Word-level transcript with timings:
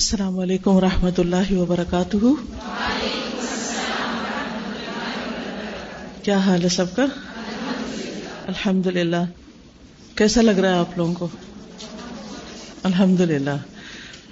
السلام 0.00 0.38
علیکم 0.38 0.70
و 0.70 0.80
رحمۃ 0.80 1.18
اللہ 1.18 1.52
وبرکاتہ۔ 1.52 2.16
کیا 6.22 6.38
حال 6.38 6.62
ہے 6.62 6.68
سب 6.68 6.96
کا؟ 6.96 7.02
الحمد 8.46 8.86
للہ 8.86 9.24
کیسا 10.14 10.42
لگ 10.42 10.50
رہا 10.50 10.68
ہے 10.68 10.78
آپ 10.78 10.98
لوگوں 10.98 11.14
کو؟ 11.14 11.28
الحمد 12.82 13.20
للہ 13.20 13.56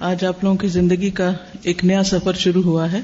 آج 0.01 0.25
آپ 0.25 0.45
لوگوں 0.45 0.57
کی 0.57 0.69
زندگی 0.69 1.11
کا 1.11 1.33
ایک 1.63 1.85
نیا 1.85 2.03
سفر 2.05 2.33
شروع 2.33 2.63
ہوا 2.63 2.93
ہے۔ 2.93 3.01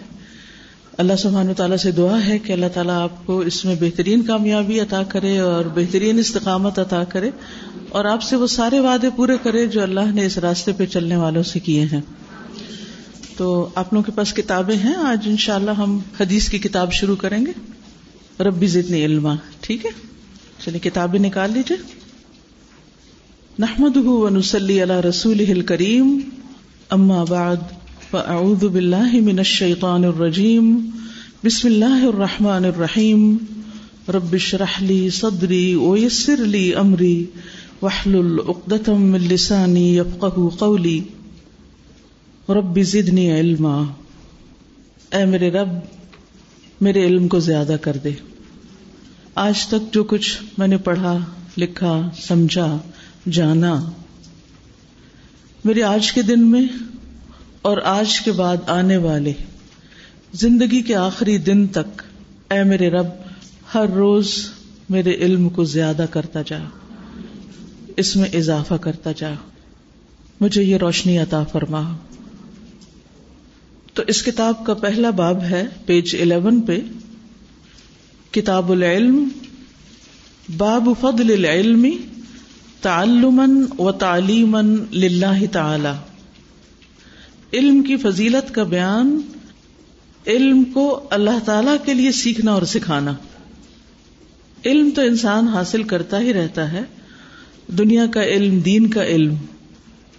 اللہ 0.99 1.17
سبحانہ 1.17 1.51
و 1.51 1.55
تعالیٰ 1.55 1.77
سے 1.77 1.91
دعا 1.91 2.27
ہے 2.27 2.39
کہ 2.39 2.53
اللہ 2.53 2.73
تعالیٰ 2.75 3.03
آپ 3.03 3.27
کو 3.27 3.39
اس 3.39 3.65
میں 3.65 3.77
بہترین 3.81 4.23
کامیابی 4.23 4.81
عطا 4.81 5.03
کرے 5.03 5.39
اور 5.39 5.65
بہترین 5.65 6.19
استقامت 6.19 6.79
عطا 6.79 7.05
کرے 7.05 7.31
اور 7.89 8.05
آپ 8.05 8.23
سے 8.23 8.37
وہ 8.37 8.47
سارے 8.47 8.81
وعدے 8.81 9.09
پورے 9.17 9.37
کرے 9.43 9.67
جو 9.67 9.83
اللہ 9.83 10.13
نے 10.15 10.27
اس 10.27 10.39
راستے 10.39 10.73
پہ 10.73 10.87
چلنے 10.87 11.17
والوں 11.17 11.43
سے 11.43 11.61
کیے 11.61 11.85
ہیں۔ 11.93 12.01
تو 13.37 13.69
آپ 13.75 13.93
لوگوں 13.93 14.05
کے 14.05 14.13
پاس 14.15 14.35
کتابیں 14.35 14.77
ہیں؟ 14.77 14.95
آج 14.95 15.29
ان 15.31 15.37
شاء 15.37 15.55
اللہ 15.55 15.71
ہم 15.71 15.99
حدیث 16.21 16.49
کی 16.49 16.59
کتاب 16.59 16.93
شروع 16.93 17.17
کریں 17.17 17.47
گے۔ 17.47 17.53
ربی 18.43 18.67
ضدنی 18.67 19.05
علما، 19.05 19.35
ٹھیک 19.61 19.87
ہے؟ 19.87 19.91
چلیے، 20.65 20.81
کتابیں 20.81 21.21
نکال 21.21 21.53
لیجیے 21.53 21.77
نحمد 23.59 23.97
ونسلی 23.97 24.83
علی 24.83 25.09
رسول 25.09 25.61
کریم 25.61 26.21
اما 26.91 27.25
بعد، 27.25 27.57
فاعوذ 28.11 28.65
باللہ 28.65 29.21
من 29.21 29.39
الشیطان 29.39 30.05
الرجیم۔ 30.05 30.91
بسم 31.45 31.69
اللہ 31.69 32.05
الرحمن 32.07 32.65
الرحیم۔ 32.65 33.37
رب 34.09 34.33
اشرح 34.33 34.81
لی 34.81 35.11
صدری 35.11 35.75
ویسر 35.75 36.37
لی 36.37 36.75
امری۔ 36.75 37.25
واحلل 37.83 38.39
عقدة 38.49 38.95
من 38.95 39.21
لسانی 39.21 39.97
یفقهوا 39.97 40.51
قولی۔ 40.59 41.01
رب 42.49 42.83
زدنی 42.83 43.41
علما۔ 43.41 43.83
اے 45.13 45.25
میرے 45.25 45.51
رب، 45.51 45.69
میرے 46.81 47.07
علم 47.07 47.29
کو 47.29 47.41
زیادہ 47.41 47.77
کر 47.81 47.97
دے۔ 48.05 48.11
آج 49.35 49.67
تک 49.67 49.95
جو 49.95 50.05
کچھ 50.05 50.43
میں 50.59 50.67
نے 50.67 50.77
پڑھا، 50.77 51.19
لکھا، 51.59 52.11
سمجھا، 52.23 52.79
جانا، 53.31 53.91
میرے 55.65 55.83
آج 55.83 56.13
کے 56.13 56.23
دن 56.23 56.47
میں 56.47 56.67
اور 57.63 57.79
آج 57.85 58.21
کے 58.21 58.33
بعد 58.33 58.57
آنے 58.67 58.97
والے، 58.97 59.33
زندگی 60.33 60.83
کے 60.83 60.95
آخری 60.95 61.39
دن 61.39 61.67
تک، 61.67 62.03
اے 62.51 62.63
میرے 62.63 62.91
رب، 62.91 63.07
ہر 63.75 63.87
روز 63.89 64.51
میرے 64.89 65.15
علم 65.15 65.49
کو 65.49 65.65
زیادہ 65.65 66.07
کرتا 66.11 66.43
جا۔ 66.47 66.59
اس 67.97 68.17
میں 68.17 68.29
اضافہ 68.35 68.75
کرتا 68.75 69.13
جا۔ 69.17 69.35
مجھے 70.41 70.63
یہ 70.63 70.77
روشنی 70.77 71.19
عطا 71.19 71.45
فرما۔ 71.45 71.97
تو 73.95 74.03
اس 74.07 74.23
کتاب 74.23 74.67
کا 74.67 74.75
پہلا 74.75 75.11
باب 75.11 75.43
ہے 75.43 75.67
پیج 75.87 76.17
الیون 76.21 76.61
پہ، 76.61 76.81
کتاب 78.31 78.73
العلم، 78.73 79.29
باب 80.57 80.89
فضل 81.01 81.33
العلم 81.33 81.87
تعلمن 82.81 83.81
و 83.81 83.93
تعلیمن 83.93 84.77
للہ 84.93 85.47
تعالی۔ 85.53 85.89
علم 87.53 87.83
کی 87.83 87.97
فضیلت 87.97 88.55
کا 88.55 88.63
بیان، 88.63 89.21
علم 90.27 90.65
کو 90.65 91.07
اللہ 91.11 91.39
تعالی 91.45 91.71
کے 91.85 91.95
لیے 91.95 92.13
سیکھنا 92.13 92.53
اور 92.53 92.63
سکھانا۔ 92.63 93.13
علم 94.65 94.91
تو 94.95 95.03
انسان 95.03 95.49
حاصل 95.49 95.83
کرتا 95.83 96.21
ہی 96.21 96.33
رہتا 96.33 96.73
ہے، 96.73 96.83
دنیا 97.69 98.07
کا 98.07 98.25
علم، 98.25 98.59
دین 98.59 98.91
کا 98.91 99.05
علم۔ 99.05 99.35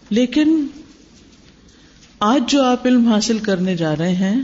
لیکن 0.09 0.65
آج 2.25 2.43
جو 2.47 2.63
آپ 2.63 2.87
علم 2.87 3.07
حاصل 3.07 3.37
کرنے 3.37 3.75
جا 3.75 3.95
رہے 3.95 4.15
ہیں 4.15 4.41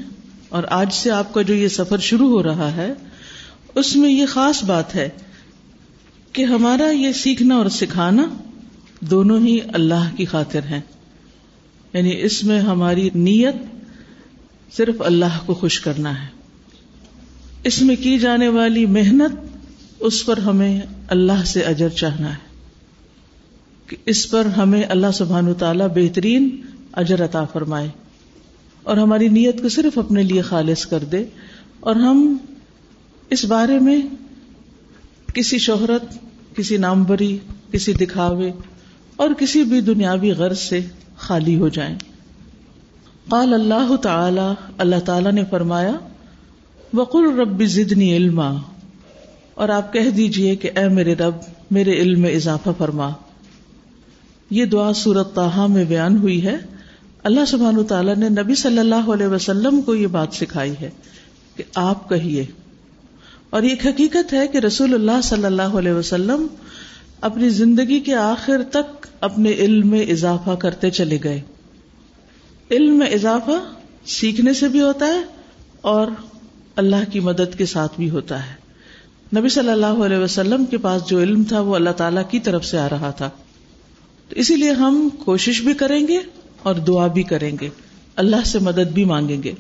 اور 0.50 0.64
آج 0.70 0.94
سے 0.94 1.12
آپ 1.12 1.34
کا 1.34 1.42
جو 1.42 1.54
یہ 1.54 1.68
سفر 1.68 1.98
شروع 1.98 2.30
ہو 2.30 2.44
رہا 2.44 2.76
ہے، 2.76 2.94
اس 3.76 3.96
میں 3.96 4.10
یہ 4.10 4.26
خاص 4.26 4.64
بات 4.64 4.96
ہے 4.96 5.10
کہ 6.34 6.44
ہمارا 6.44 6.92
یہ 6.92 7.12
سیکھنا 7.12 7.56
اور 7.56 7.70
سکھانا 7.70 8.24
دونوں 9.00 9.48
ہی 9.48 9.60
اللہ 9.74 10.16
کی 10.16 10.26
خاطر 10.26 10.60
ہیں۔ 10.60 10.82
یعنی 11.94 12.22
اس 12.22 12.44
میں 12.44 12.60
ہماری 12.60 13.10
نیت 13.16 13.56
صرف 14.78 15.02
اللہ 15.02 15.40
کو 15.46 15.54
خوش 15.54 15.80
کرنا 15.80 16.22
ہے۔ 16.22 16.28
اس 17.64 17.82
میں 17.82 17.96
کی 17.96 18.20
جانے 18.20 18.48
والی 18.48 18.86
محنت، 18.86 19.58
اس 20.00 20.26
پر 20.26 20.38
ہمیں 20.38 20.82
اللہ 21.08 21.46
سے 21.46 21.62
اجر 21.62 21.90
چاہنا 21.90 22.30
ہے۔ 22.30 22.52
کہ 23.88 23.98
اس 24.06 24.30
پر 24.30 24.46
ہمیں 24.46 24.84
اللہ 24.84 25.12
سبحان 25.14 25.54
تعالی 25.54 25.84
بہترین 25.96 26.62
اجر 26.94 27.26
عطا 27.26 27.46
فرمائے 27.46 27.90
اور 28.84 28.98
ہماری 28.98 29.28
نیت 29.28 29.62
کو 29.62 29.70
صرف 29.70 29.98
اپنے 29.98 30.24
لیے 30.24 30.42
خالص 30.42 30.86
کر 30.86 31.00
دے 31.00 31.26
اور 31.80 31.96
ہم 31.96 32.38
اس 33.30 33.46
بارے 33.46 33.80
میں 33.80 34.02
کسی 35.34 35.58
شہرت، 35.58 36.18
کسی 36.56 36.78
نامبری 36.78 37.38
کسی 37.72 37.94
دکھاوے 37.94 38.52
اور 39.16 39.30
کسی 39.40 39.64
بھی 39.64 39.82
دنیاوی 39.82 40.32
غرض 40.32 40.60
سے 40.60 40.80
خالی 41.18 41.60
ہو 41.60 41.70
جائیں۔ 41.70 41.96
قال 43.30 43.54
اللہ 43.54 43.96
تعالی 43.96 44.54
اللہ 44.78 45.00
تعالی 45.06 45.32
نے 45.32 45.44
فرمایا، 45.50 45.94
وقل 46.94 47.40
رب 47.40 47.64
زدنی 47.64 48.16
علما۔ 48.16 48.56
اور 49.54 49.70
آپ 49.70 49.94
کہہ 49.94 50.10
دیجیے 50.10 50.56
کہ 50.56 50.72
اے 50.76 50.90
میرے 50.90 51.14
رب، 51.14 51.34
میرے 51.72 51.94
علم 51.94 52.22
میں 52.22 52.32
اضافہ 52.32 52.70
فرما۔ 52.78 53.10
یہ 54.50 54.66
دعا 54.66 54.94
سورت 54.94 55.36
تاہا 55.36 55.68
میں 55.68 55.86
بیان 55.86 56.18
ہوئی 56.18 56.46
ہے۔ 56.46 56.58
اللہ 57.24 57.46
سبحان 57.48 57.84
تعالیٰ 57.84 58.16
نے 58.16 58.30
نبی 58.30 58.56
صلی 58.56 58.80
اللہ 58.80 59.10
علیہ 59.14 59.28
وسلم 59.28 59.82
کو 59.82 59.96
یہ 59.96 60.08
بات 60.08 60.28
سکھائی 60.32 60.74
ہے 60.82 60.90
کہ 61.56 61.64
آپ 61.76 62.10
کہیے۔ 62.10 62.46
اور 63.50 63.64
یہ 63.64 63.76
حقیقت 63.86 64.34
ہے 64.34 64.48
کہ 64.48 64.58
رسول 64.58 64.94
اللہ 64.94 65.22
صلی 65.24 65.46
اللہ 65.46 65.62
علیہ 65.62 65.92
وسلم 65.92 66.48
اپنی 67.22 67.50
زندگی 67.50 68.00
کے 68.00 68.16
آخر 68.16 68.62
تک 68.72 69.08
اپنے 69.22 69.52
علم 69.52 69.88
میں 69.88 70.02
اضافہ 70.02 70.52
کرتے 70.52 70.90
چلے 70.90 71.18
گئے۔ 71.24 71.42
علم 72.72 72.98
میں 72.98 73.08
اضافہ 73.08 73.74
سیکھنے 74.06 74.54
سے 74.54 74.68
بھی 74.68 74.82
ہوتا 74.82 75.08
ہے 75.08 75.22
اور 75.82 76.08
اللہ 76.76 77.12
کی 77.12 77.20
مدد 77.20 77.58
کے 77.58 77.66
ساتھ 77.66 77.94
بھی 77.98 78.10
ہوتا 78.10 78.50
ہے۔ 78.50 78.54
نبی 79.40 79.50
صلی 79.50 79.70
اللہ 79.70 79.86
علیہ 79.86 80.18
وسلم 80.18 80.66
کے 80.66 80.78
پاس 80.78 81.02
جو 81.08 81.20
علم 81.20 81.44
تھا 81.44 81.60
وہ 81.60 81.76
اللہ 81.76 81.90
تعالی 81.90 82.22
کی 82.30 82.40
طرف 82.40 82.66
سے 82.66 82.80
آ 82.80 82.90
رہا 82.90 83.12
تھا۔ 83.12 83.30
تو 84.30 84.36
اسی 84.36 84.56
لیے 84.56 84.72
ہم 84.72 85.10
کوشش 85.26 85.62
بھی 85.62 85.74
کریں 85.74 86.08
گے۔ 86.08 86.20
اور 86.64 86.76
دعا 86.76 87.08
بھی 87.08 87.24
کریں 87.24 87.58
گے۔ 87.62 87.70
اللہ 88.16 88.44
سے 88.46 88.60
مدد 88.60 88.92
بھی 88.94 89.06
مانگیں 89.06 89.44
گے۔ 89.44 89.54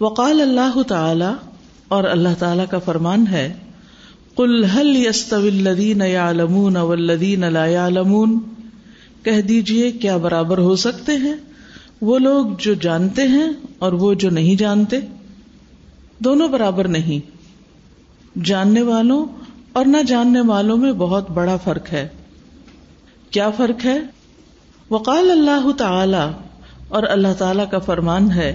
وقال 0.00 0.40
اللہ 0.40 0.82
تعالی، 0.82 1.46
اور 1.88 2.04
اللہ 2.04 2.28
تعالی 2.38 2.62
کا 2.70 2.78
فرمان 2.78 3.26
ہے 3.26 3.54
کل 4.36 4.64
حل 4.64 5.10
الذین 5.32 6.00
یعلمون 6.00 6.76
والذین 6.76 7.40
لا 7.40 7.66
یعلمون؟ 7.66 8.40
کہہ 9.22 9.40
دیجیے، 9.40 9.92
کیا 9.92 10.16
برابر 10.16 10.58
ہو 10.58 10.76
سکتے 10.76 11.12
ہیں؟ 11.12 11.34
وہ 12.00 12.18
لوگ 12.18 12.46
جو 12.58 12.74
جانتے 12.74 13.22
ہیں 13.22 13.48
اور 13.78 13.92
وہ 13.92 14.14
جو 14.14 14.30
نہیں 14.30 14.56
جانتے۔ 14.56 14.96
دونوں 16.18 16.48
برابر 16.48 16.88
نہیں۔ 16.88 17.32
جاننے 18.44 18.82
والوں 18.82 19.26
اور 19.72 19.84
نہ 19.84 19.96
جاننے 20.06 20.40
والوں 20.40 20.76
میں 20.76 20.92
بہت 20.92 21.30
بڑا 21.30 21.56
فرق 21.56 21.92
ہے۔ 21.92 22.08
کیا 23.30 23.50
فرق 23.50 23.84
ہے؟ 23.84 23.98
وقال 24.92 25.30
اللہ 25.30 25.70
تعالی، 25.72 26.24
اور 26.88 27.02
اللہ 27.02 27.32
تعالی 27.38 27.62
کا 27.70 27.78
فرمان 27.78 28.30
ہے، 28.30 28.50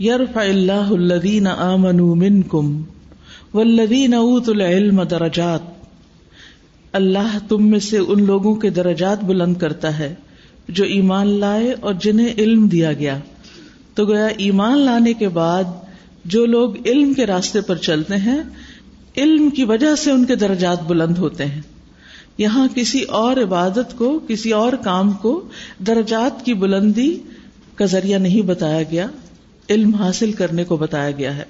یرفع 0.00 0.40
اللہ 0.40 0.92
الذین 0.92 1.46
آمنوا 1.46 2.14
منکم 2.14 2.82
والذین 3.54 4.14
اوتوا 4.14 4.54
العلم 4.54 5.02
درجات۔ 5.02 5.72
اللہ 6.92 7.36
تم 7.48 7.66
میں 7.70 7.78
سے 7.80 7.98
ان 7.98 8.24
لوگوں 8.24 8.54
کے 8.54 8.70
درجات 8.70 9.24
بلند 9.24 9.56
کرتا 9.56 9.98
ہے، 9.98 10.14
جو 10.68 10.84
ایمان 10.84 11.28
لائے 11.40 11.74
اور 11.80 11.94
جنہیں 11.94 12.32
علم 12.38 12.66
دیا 12.68 12.92
گیا۔ 12.92 13.18
تو 13.94 14.04
گیا 14.04 14.26
ایمان 14.26 14.78
لانے 14.78 15.12
کے 15.12 15.28
بعد 15.28 15.64
جو 16.24 16.46
لوگ 16.46 16.86
علم 16.86 17.14
کے 17.14 17.26
راستے 17.26 17.60
پر 17.60 17.76
چلتے 17.76 18.16
ہیں، 18.16 18.38
علم 19.16 19.50
کی 19.50 19.64
وجہ 19.64 19.94
سے 19.94 20.10
ان 20.10 20.24
کے 20.24 20.34
درجات 20.36 20.82
بلند 20.82 21.18
ہوتے 21.18 21.46
ہیں۔ 21.46 21.60
یہاں 22.38 22.68
کسی 22.74 23.02
اور 23.02 23.36
عبادت 23.36 23.98
کو، 23.98 24.20
کسی 24.28 24.52
اور 24.52 24.72
کام 24.72 25.12
کو 25.12 25.48
درجات 25.78 26.44
کی 26.44 26.54
بلندی 26.54 27.18
کا 27.74 27.84
ذریعہ 27.84 28.18
نہیں 28.18 28.42
بتایا 28.42 28.82
گیا، 28.82 29.06
علم 29.70 29.94
حاصل 29.94 30.32
کرنے 30.32 30.64
کو 30.64 30.76
بتایا 30.76 31.10
گیا 31.10 31.36
ہے۔ 31.36 31.44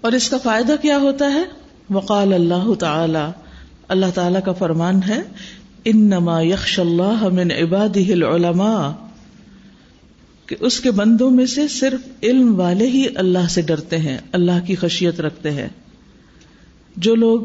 اور 0.00 0.12
اس 0.12 0.28
کا 0.28 0.38
فائدہ 0.38 0.72
کیا 0.82 0.98
ہوتا 0.98 1.32
ہے؟ 1.34 1.44
وقال 1.90 2.32
اللہ 2.32 2.74
تعالی 2.74 3.30
اللہ 3.88 4.06
تعالی 4.14 4.38
کا 4.44 4.52
فرمان 4.52 5.00
ہے 5.08 5.22
ان 5.84 5.96
نما 5.96 6.40
یکش 6.40 6.78
اللہ 6.78 7.28
من 7.32 7.50
عباد 7.50 7.96
العلماء، 7.96 8.90
کہ 10.46 10.56
اس 10.60 10.80
کے 10.80 10.90
بندوں 10.90 11.30
میں 11.30 11.46
سے 11.46 11.68
صرف 11.68 12.00
علم 12.22 12.60
والے 12.60 12.86
ہی 12.86 13.04
اللہ 13.14 13.48
سے 13.48 13.62
ڈرتے 13.62 13.98
ہیں، 13.98 14.18
اللہ 14.32 14.66
کی 14.66 14.74
خشیت 14.74 15.20
رکھتے 15.20 15.50
ہیں۔ 15.50 15.68
جو 16.96 17.14
لوگ 17.14 17.40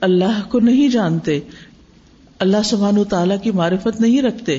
اللہ 0.00 0.42
کو 0.48 0.60
نہیں 0.60 0.88
جانتے، 0.88 1.40
اللہ 2.38 2.62
سبحان 2.64 2.98
و 2.98 3.04
تعالی 3.04 3.34
کی 3.42 3.50
معرفت 3.50 4.00
نہیں 4.00 4.22
رکھتے، 4.22 4.58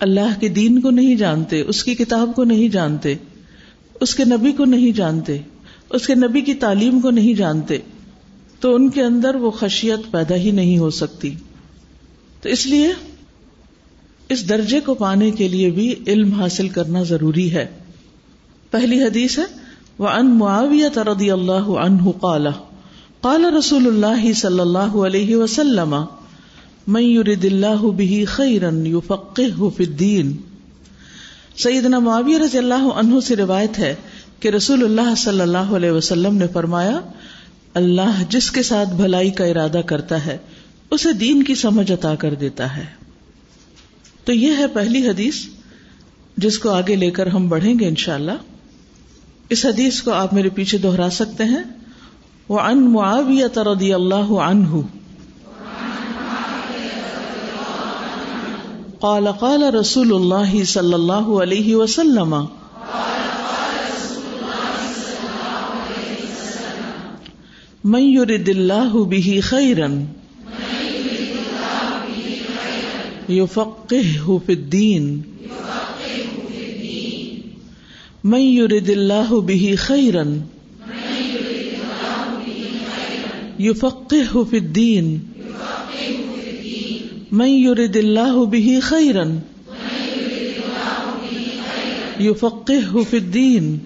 اللہ 0.00 0.40
کے 0.40 0.48
دین 0.48 0.80
کو 0.80 0.90
نہیں 0.90 1.16
جانتے، 1.16 1.60
اس 1.60 1.84
کی 1.84 1.94
کتاب 1.94 2.30
کو 2.36 2.44
نہیں 2.44 2.68
جانتے، 2.68 3.14
اس 4.00 4.14
کے 4.14 4.24
نبی 4.24 4.52
کو 4.52 4.64
نہیں 4.64 4.92
جانتے، 4.92 5.38
اس 5.90 6.06
کے 6.06 6.14
نبی 6.14 6.40
کی 6.40 6.54
تعلیم 6.54 7.00
کو 7.00 7.10
نہیں 7.10 7.34
جانتے، 7.34 7.78
تو 8.60 8.74
ان 8.74 8.90
کے 8.90 9.02
اندر 9.02 9.34
وہ 9.34 9.50
خشیت 9.50 10.10
پیدا 10.10 10.34
ہی 10.34 10.50
نہیں 10.50 10.78
ہو 10.78 10.90
سکتی۔ 10.90 11.34
تو 12.42 12.48
اس 12.48 12.66
لیے 12.66 12.92
اس 14.28 14.48
درجے 14.48 14.80
کو 14.80 14.94
پانے 14.94 15.30
کے 15.30 15.48
لیے 15.48 15.70
بھی 15.70 15.94
علم 16.06 16.32
حاصل 16.32 16.68
کرنا 16.68 17.02
ضروری 17.02 17.52
ہے۔ 17.52 17.66
پہلی 18.70 19.02
حدیث 19.02 19.38
ہے 19.38 19.44
وہ 19.98 20.08
ان 20.08 20.26
معاویت 20.26 20.98
رضی 20.98 21.30
اللہ 21.30 21.52
عنہ 21.52 22.10
قال۔ 22.20 22.46
قال 23.20 23.44
رسول 23.44 23.86
اللہ 23.86 24.32
صلی 24.32 24.60
اللہ 24.60 24.78
علیہ 24.78 25.36
وسلم، 25.36 25.94
من 26.86 27.02
يرد 27.02 27.44
الله 27.44 27.90
به 27.90 28.24
خيرا 28.26 28.70
يفقهه 28.88 29.68
في 29.76 29.84
الدين 29.84 30.32
سیدنا 31.56 31.98
معاویہ 31.98 32.38
رضی 32.38 32.58
اللہ 32.58 32.86
عنہ 32.94 33.20
سے 33.20 33.36
روایت 33.36 33.78
ہے 33.78 33.94
کہ 34.40 34.48
رسول 34.48 34.84
اللہ 34.84 35.14
صلی 35.14 35.40
اللہ 35.40 35.58
علیہ 35.58 35.90
وسلم 35.90 36.36
نے 36.36 36.46
فرمایا، 36.52 37.00
اللہ 37.74 38.22
جس 38.28 38.50
کے 38.50 38.62
ساتھ 38.62 38.88
بھلائی 38.88 39.30
کا 39.30 39.44
ارادہ 39.44 39.80
کرتا 39.86 40.26
ہے، 40.26 40.38
اسے 40.90 41.12
دین 41.12 41.42
کی 41.42 41.54
سمجھ 41.54 41.92
عطا 41.92 42.14
کر 42.14 42.34
دیتا 42.34 42.76
ہے. 42.76 42.84
تو 44.24 44.32
یہ 44.32 44.56
ہے 44.58 44.66
پہلی 44.66 45.08
حدیث، 45.08 45.34
جس 46.36 46.58
کو 46.58 46.70
آگے 46.70 46.96
لے 46.96 47.10
کر 47.10 47.26
ہم 47.26 47.48
بڑھیں 47.48 47.78
گے 47.78 47.88
انشاءاللہ۔ 47.88 48.38
اس 49.48 49.66
حدیث 49.66 50.02
کو 50.02 50.12
آپ 50.12 50.34
میرے 50.34 50.48
پیچھے 50.48 50.78
دوہرا 50.78 51.10
سکتے 51.10 51.44
ہیں۔ 51.44 51.77
وہ 52.48 52.60
ان 52.60 52.92
معاویہ 52.92 53.58
رضی 53.58 53.94
اللہ 53.94 54.30
عنہ۔ 54.30 54.80
قال 59.00 59.26
قال 59.40 59.62
رسول 59.62 60.14
اللہ 60.14 60.64
صلی 60.64 60.94
اللہ 60.94 61.42
علیہ 61.42 61.76
وسلم۔ 61.76 62.44
من 67.84 68.02
يرد 68.02 68.48
الله 68.48 69.04
به 69.04 69.40
خيرا 69.42 69.86
يفقهه 73.32 74.38
في 74.46 74.52
الدين 74.52 75.20
من 78.24 78.40
يرد 78.40 78.90
الله 78.90 79.40
به 79.40 79.74
خيرا 79.78 80.57
يفقهه 83.60 84.44
في 84.44 84.56
الدين 84.56 85.06
من 87.32 87.48
يرد 87.48 87.96
الله 87.96 88.46
به 88.46 88.80
خيرا 88.80 89.38
يفقهه 92.20 93.04
في 93.04 93.16
الدين 93.16 93.78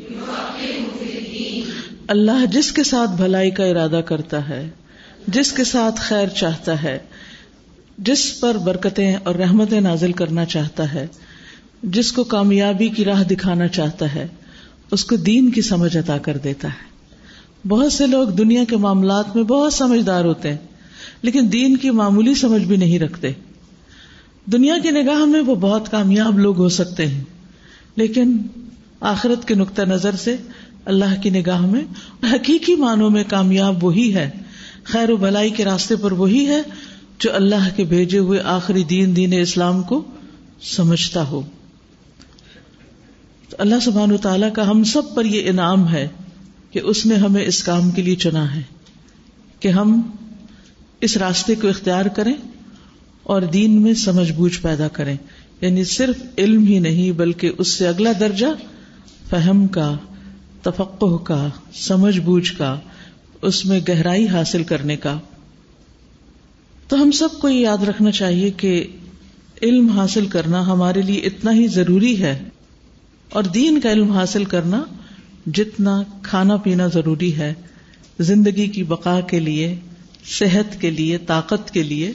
اللہ 2.08 2.44
جس 2.52 2.72
کے 2.72 2.82
ساتھ 2.82 3.10
بھلائی 3.16 3.50
کا 3.50 3.64
ارادہ 3.64 4.00
کرتا 4.06 4.48
ہے، 4.48 4.68
جس 5.28 5.52
کے 5.52 5.64
ساتھ 5.64 6.00
خیر 6.00 6.28
چاہتا 6.28 6.82
ہے، 6.82 6.98
جس 7.98 8.40
پر 8.40 8.56
برکتیں 8.56 9.16
اور 9.16 9.34
رحمتیں 9.34 9.80
نازل 9.80 10.12
کرنا 10.12 10.44
چاہتا 10.44 10.94
ہے، 10.94 11.06
جس 11.82 12.12
کو 12.12 12.24
کامیابی 12.24 12.88
کی 12.88 13.04
راہ 13.04 13.22
دکھانا 13.22 13.68
چاہتا 13.68 14.14
ہے، 14.14 14.26
اس 14.90 15.04
کو 15.04 15.16
دین 15.16 15.50
کی 15.50 15.62
سمجھ 15.62 15.96
عطا 15.96 16.18
کر 16.18 16.36
دیتا 16.36 16.68
ہے۔ 16.68 16.91
بہت 17.68 17.92
سے 17.92 18.06
لوگ 18.06 18.28
دنیا 18.28 18.64
کے 18.64 18.76
معاملات 18.76 19.36
میں 19.36 19.44
بہت 19.44 19.72
سمجھدار 19.72 20.24
ہوتے 20.24 20.50
ہیں، 20.50 20.56
لیکن 21.22 21.48
دین 21.52 21.76
کی 21.76 21.90
معمولی 21.90 22.34
سمجھ 22.34 22.62
بھی 22.62 22.76
نہیں 22.76 22.98
رکھتے۔ 22.98 23.32
دنیا 24.46 24.78
کی 24.82 24.90
نگاہ 24.90 25.24
میں 25.24 25.40
وہ 25.40 25.54
بہت 25.54 25.90
کامیاب 25.90 26.38
لوگ 26.38 26.58
ہو 26.58 26.68
سکتے 26.68 27.06
ہیں، 27.06 27.22
لیکن 27.96 28.36
آخرت 29.00 29.46
کے 29.48 29.54
نقطۂ 29.54 29.82
نظر 29.82 30.16
سے 30.16 30.36
اللہ 30.84 31.20
کی 31.22 31.30
نگاہ 31.30 31.66
میں 31.66 31.82
حقیقی 32.32 32.74
معنوں 32.74 33.10
میں 33.10 33.24
کامیاب 33.28 33.84
وہی 33.84 34.14
ہے، 34.14 34.30
خیر 34.84 35.10
و 35.10 35.16
بلائی 35.16 35.50
کے 35.50 35.64
راستے 35.64 35.96
پر 35.96 36.12
وہی 36.12 36.46
ہے 36.46 36.60
جو 37.18 37.34
اللہ 37.34 37.68
کے 37.76 37.84
بھیجے 37.84 38.18
ہوئے 38.18 38.40
آخری 38.40 38.84
دین 38.84 39.16
دین 39.16 39.40
اسلام 39.40 39.82
کو 39.82 40.02
سمجھتا 40.62 41.22
ہو۔ 41.22 41.40
تو 43.48 43.56
اللہ 43.58 43.80
سبحان 43.82 44.12
و 44.12 44.16
تعالیٰ 44.16 44.52
کا 44.52 44.70
ہم 44.70 44.82
سب 44.84 45.14
پر 45.14 45.24
یہ 45.24 45.48
انعام 45.48 45.88
ہے 45.88 46.06
کہ 46.72 46.80
اس 46.84 47.06
نے 47.06 47.14
ہمیں 47.14 47.44
اس 47.44 47.62
کام 47.62 47.90
کے 47.90 48.02
لیے 48.02 48.16
چنا 48.16 48.56
ہے 48.56 48.62
کہ 49.60 49.68
ہم 49.68 50.02
اس 51.00 51.16
راستے 51.16 51.54
کو 51.54 51.68
اختیار 51.68 52.04
کریں 52.04 52.34
اور 53.22 53.42
دین 53.42 53.82
میں 53.82 53.94
سمجھ 53.94 54.32
بوجھ 54.32 54.60
پیدا 54.60 54.88
کریں۔ 54.88 55.16
یعنی 55.60 55.84
صرف 55.84 56.22
علم 56.38 56.66
ہی 56.66 56.78
نہیں 56.78 57.12
بلکہ 57.12 57.52
اس 57.58 57.68
سے 57.68 57.88
اگلا 57.88 58.12
درجہ 58.20 58.46
فہم 59.30 59.66
کا 59.66 59.96
تفقع 60.62 61.16
کا، 61.16 61.48
سمجھ 61.74 62.20
بوجھ 62.20 62.52
کا، 62.52 62.80
اس 63.42 63.66
میں 63.66 63.80
گہرائی 63.88 64.28
حاصل 64.28 64.64
کرنے 64.64 64.96
کا۔ 64.96 65.18
تو 66.88 67.02
ہم 67.02 67.10
سب 67.10 67.28
کو 67.40 67.48
یہ 67.48 67.60
یاد 67.60 67.88
رکھنا 67.88 68.10
چاہیے 68.10 68.50
کہ 68.50 68.86
علم 69.62 69.88
حاصل 69.88 70.26
کرنا 70.26 70.66
ہمارے 70.66 71.02
لیے 71.02 71.20
اتنا 71.20 71.52
ہی 71.52 71.66
ضروری 71.66 72.22
ہے 72.22 72.42
اور 73.28 73.42
دین 73.42 73.80
کا 73.80 73.92
علم 73.92 74.12
حاصل 74.12 74.44
کرنا 74.44 74.82
جتنا 75.46 76.02
کھانا 76.22 76.56
پینا 76.56 76.86
ضروری 76.86 77.36
ہے، 77.36 77.54
زندگی 78.20 78.66
کی 78.66 78.82
بقا 78.82 79.20
کے 79.20 79.40
لیے، 79.40 79.76
صحت 80.24 80.80
کے 80.80 80.90
لیے، 80.90 81.18
طاقت 81.18 81.70
کے 81.70 81.82
لیے، 81.82 82.12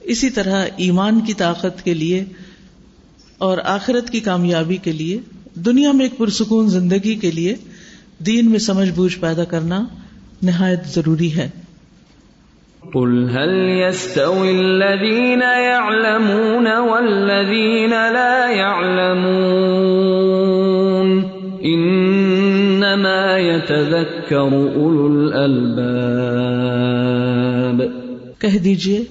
اسی 0.00 0.30
طرح 0.30 0.66
ایمان 0.76 1.20
کی 1.20 1.34
طاقت 1.34 1.84
کے 1.84 1.94
لیے 1.94 2.24
اور 3.38 3.58
آخرت 3.64 4.10
کی 4.10 4.20
کامیابی 4.20 4.76
کے 4.76 4.92
لیے، 4.92 5.18
دنیا 5.54 5.92
میں 5.92 6.04
ایک 6.04 6.18
پرسکون 6.18 6.68
زندگی 6.68 7.14
کے 7.14 7.30
لیے 7.30 7.54
دین 8.18 8.50
میں 8.50 8.58
سمجھ 8.58 8.90
بوجھ 8.90 9.18
پیدا 9.18 9.44
کرنا 9.44 9.84
نہایت 10.42 10.84
ضروری 10.86 11.36
ہے۔ 11.36 11.50
قل 12.92 13.28
هل 13.28 13.68
يستوي 13.68 14.58
الذين 14.58 15.42
يعلمون 15.42 16.66
والذين 16.66 17.90
لا 17.90 18.50
يعلمون؟ 18.50 19.82
انما 21.60 22.01
يتذكر 23.42 24.36
اولو 24.36 25.04
الالباب 25.04 27.82
کہہ 28.38 28.58
دیجیے، 28.58 29.04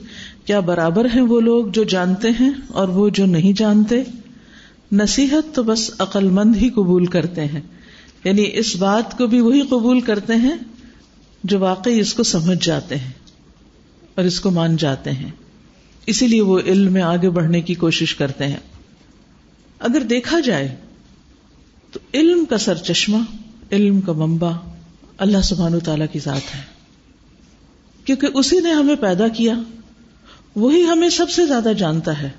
کیا 0.45 0.59
برابر 0.59 1.05
ہیں 1.05 1.21
وہ 1.21 1.41
لوگ 1.41 1.65
جو 1.65 1.83
جانتے 1.83 2.27
ہیں 2.39 2.51
اور 2.67 2.87
وہ 2.87 3.09
جو 3.09 3.25
نہیں 3.25 3.53
جانتے؟ 3.53 4.03
نصیحت 4.91 5.55
تو 5.55 5.63
بس 5.63 5.91
عقل 5.99 6.29
مند 6.29 6.55
ہی 6.55 6.69
قبول 6.69 7.05
کرتے 7.05 7.45
ہیں۔ 7.45 7.61
یعنی 8.23 8.49
اس 8.53 8.75
بات 8.75 9.17
کو 9.17 9.27
بھی 9.27 9.39
وہی 9.39 9.61
قبول 9.61 10.01
کرتے 10.01 10.35
ہیں 10.35 10.57
جو 11.43 11.59
واقعی 11.59 11.99
اس 11.99 12.13
کو 12.13 12.23
سمجھ 12.23 12.65
جاتے 12.65 12.95
ہیں 12.95 13.11
اور 14.15 14.25
اس 14.25 14.39
کو 14.39 14.51
مان 14.51 14.75
جاتے 14.75 15.11
ہیں۔ 15.11 15.31
اسی 16.05 16.27
لیے 16.27 16.41
وہ 16.41 16.59
علم 16.59 16.93
میں 16.93 17.01
آگے 17.01 17.29
بڑھنے 17.29 17.61
کی 17.61 17.73
کوشش 17.73 18.15
کرتے 18.15 18.47
ہیں۔ 18.47 18.59
اگر 19.79 20.01
دیکھا 20.01 20.39
جائے 20.39 20.75
تو 21.91 21.99
علم 22.13 22.45
کا 22.45 22.57
سر 22.57 22.75
چشمہ 22.75 23.17
علم 23.71 24.01
کا 24.01 24.11
ممبا 24.11 24.51
اللہ 25.17 25.41
سبحان 25.43 25.79
تعالی 25.79 26.05
کی 26.11 26.19
ذات 26.19 26.55
ہے۔ 26.55 26.61
کیونکہ 28.05 28.27
اسی 28.33 28.59
نے 28.59 28.71
ہمیں 28.71 28.95
پیدا 28.95 29.27
کیا، 29.27 29.53
وہی 30.55 30.83
ہمیں 30.83 31.09
سب 31.09 31.29
سے 31.29 31.45
زیادہ 31.45 31.71
جانتا 31.77 32.21
ہے۔ 32.21 32.29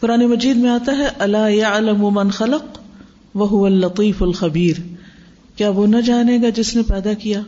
قرآن 0.00 0.26
مجید 0.26 0.56
میں 0.56 0.70
آتا 0.70 0.98
ہے 0.98 1.08
اللہ 1.18 1.50
یا 1.50 1.78
من 2.12 2.30
خلق 2.30 2.78
وہ 3.34 3.66
الطیف 3.66 4.22
الخبیر۔ 4.22 4.76
کیا 5.56 5.70
وہ 5.70 5.86
نہ 5.86 6.00
جانے 6.00 6.38
گا 6.42 6.48
جس 6.48 6.76
نے 6.76 6.82
پیدا 6.82 7.12
کیا، 7.12 7.40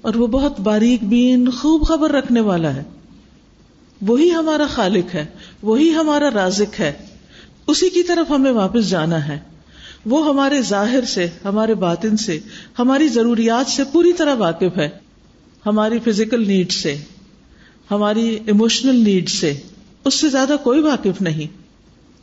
اور 0.00 0.14
وہ 0.14 0.26
بہت 0.26 0.60
باریک 0.60 1.04
بین، 1.04 1.50
خوب 1.50 1.86
خبر 1.86 2.10
رکھنے 2.10 2.40
والا 2.40 2.74
ہے۔ 2.74 2.82
وہی 4.02 4.30
ہمارا 4.30 4.66
خالق 4.70 5.14
ہے، 5.14 5.26
وہی 5.62 5.94
ہمارا 5.94 6.30
رازق 6.34 6.80
ہے۔ 6.80 6.92
اسی 7.66 7.90
کی 7.90 8.02
طرف 8.02 8.30
ہمیں 8.30 8.52
واپس 8.52 8.90
جانا 8.90 9.28
ہے۔ 9.28 9.38
وہ 10.06 10.28
ہمارے 10.28 10.62
ظاہر 10.62 11.04
سے، 11.04 11.28
ہمارے 11.44 11.74
باطن 11.74 12.16
سے، 12.16 12.40
ہماری 12.78 13.08
ضروریات 13.08 13.70
سے 13.70 13.84
پوری 13.92 14.12
طرح 14.12 14.34
واقف 14.34 14.78
ہے۔ 14.78 14.88
ہماری 15.66 15.98
فزیکل 15.98 16.46
نیڈ 16.46 16.72
سے، 16.72 16.96
ہماری 17.90 18.38
ایموشنل 18.46 19.04
نیڈ 19.04 19.28
سے 19.28 19.54
اس 20.04 20.14
سے 20.14 20.28
زیادہ 20.28 20.56
کوئی 20.62 20.80
واقف 20.80 21.22
نہیں۔ 21.22 21.56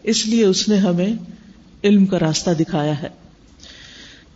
اس 0.04 0.28
لیے 0.28 0.46
اس 0.46 0.70
نے 0.70 0.76
ہمیں 0.78 1.14
علم 1.84 2.06
کا 2.06 2.20
راستہ 2.20 2.50
دکھایا 2.52 3.02
ہے۔ 3.02 3.08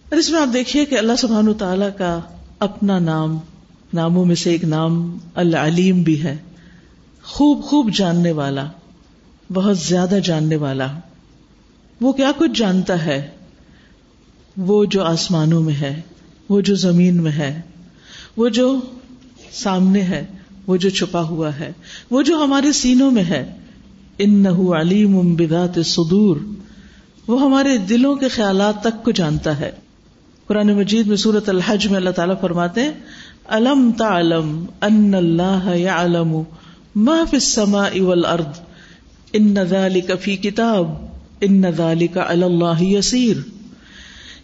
اور 0.10 0.16
اس 0.16 0.30
میں 0.30 0.42
آپ 0.42 0.54
دیکھیے 0.54 0.86
کہ 0.86 0.98
اللہ 0.98 1.14
سبحان 1.18 1.54
تعالی 1.54 1.86
کا 1.98 2.20
اپنا 2.60 3.00
نام، 3.00 3.40
ناموں 3.94 4.26
میں 4.26 4.36
سے 4.36 4.52
ایک 4.52 4.64
نام 4.64 5.18
العلیم 5.36 6.04
بھی 6.04 6.24
ہے۔ 6.24 6.38
خوب 7.24 7.64
خوب 7.64 7.94
جاننے 7.94 8.32
والا، 8.32 8.68
بہت 9.54 9.78
زیادہ 9.78 10.18
جاننے 10.24 10.56
والا۔ 10.56 10.88
وہ 12.02 12.14
کیا 12.14 12.32
کچھ 12.38 12.52
جانتا 12.56 13.06
ہے؟ 13.06 13.28
وہ 14.58 14.86
جو 14.86 15.04
آسمانوں 15.04 15.62
میں 15.62 15.74
ہے، 15.74 16.02
وہ 16.50 16.62
جو 16.62 16.76
زمین 16.76 17.24
میں 17.24 17.32
ہے، 17.32 17.62
وہ 18.38 18.50
جو 18.50 18.80
سامنے 19.52 20.02
ہے، 20.02 20.26
وہ 20.68 20.78
جو 20.78 20.90
چھپا 20.90 21.22
ہوا 21.22 21.60
ہے، 21.60 21.72
وہ 22.12 22.22
جو 22.22 22.36
ہمارے 22.44 22.72
سینوں 22.72 23.12
میں 23.12 23.24
ہے 23.24 23.54
ان 24.18 24.46
علیم 24.80 25.36
بذات 25.36 25.80
صدور، 25.86 26.38
وہ 27.28 27.42
ہمارے 27.42 27.78
دلوں 27.78 28.16
کے 28.16 28.28
خیالات 28.28 28.82
تک 28.82 29.04
کو 29.04 29.12
جانتا 29.12 29.60
ہے۔ 29.60 29.72
قرآن 30.48 30.68
مجید 30.68 31.08
میں 31.08 31.18
صورت 31.18 31.50
الحج 31.50 31.88
میں 31.88 31.98
اللہ 31.98 32.10
تعالیٰ 32.10 32.36
فرماتے 32.42 32.82
ہیں، 32.82 32.92
الم 33.46 33.92
تعلم 33.98 34.66
ان 34.82 35.14
اللہ 35.14 35.76
يعلم 35.76 36.42
ما 36.96 37.24
في 37.30 37.38
السماء 37.38 38.00
والارض، 38.00 38.60
ان 39.34 39.56
ذلك 39.64 40.12
في 40.22 40.38
کتاب، 40.38 40.88
ان 41.42 41.62
ذلك 41.62 42.18
على 42.18 42.44
اللہ 42.44 42.84
یسیر۔ 42.84 43.55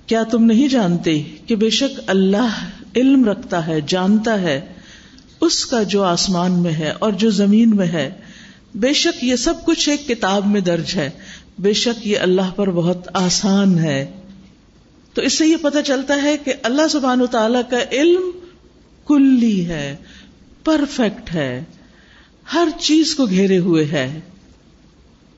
کیا 0.07 0.23
تم 0.23 0.45
نہیں 0.45 0.67
جانتے 0.67 1.23
کہ 1.45 1.55
بے 1.55 1.69
شک 1.69 1.99
اللہ 2.07 2.69
علم 2.95 3.25
رکھتا 3.25 3.67
ہے، 3.67 3.79
جانتا 3.87 4.41
ہے؟ 4.41 4.61
اس 5.41 5.65
کا 5.65 5.83
جو 5.83 6.03
آسمان 6.03 6.51
میں 6.51 6.71
ہے 6.71 6.93
اور 6.99 7.11
جو 7.11 7.29
زمین 7.29 7.75
میں 7.75 7.87
ہے، 7.87 8.11
بے 8.75 8.93
شک 8.93 9.23
یہ 9.23 9.35
سب 9.35 9.53
کچھ 9.65 9.89
ایک 9.89 10.07
کتاب 10.07 10.47
میں 10.47 10.61
درج 10.61 10.95
ہے۔ 10.95 11.09
بے 11.59 11.73
شک 11.73 12.07
یہ 12.07 12.19
اللہ 12.19 12.51
پر 12.55 12.71
بہت 12.71 13.07
آسان 13.13 13.79
ہے۔ 13.79 14.11
تو 15.13 15.21
اس 15.21 15.37
سے 15.37 15.47
یہ 15.47 15.57
پتہ 15.61 15.77
چلتا 15.85 16.21
ہے 16.23 16.37
کہ 16.37 16.53
اللہ 16.63 16.87
سبحان 16.87 17.19
تعالی 17.31 17.59
کا 17.69 17.77
علم 17.91 18.31
کلی 19.07 19.65
ہے، 19.65 19.95
پرفیکٹ 20.63 21.33
ہے۔ 21.33 21.63
ہر 22.53 22.67
چیز 22.79 23.15
کو 23.15 23.25
گھیرے 23.25 23.57
ہوئے 23.57 23.85
ہے۔ 23.85 24.19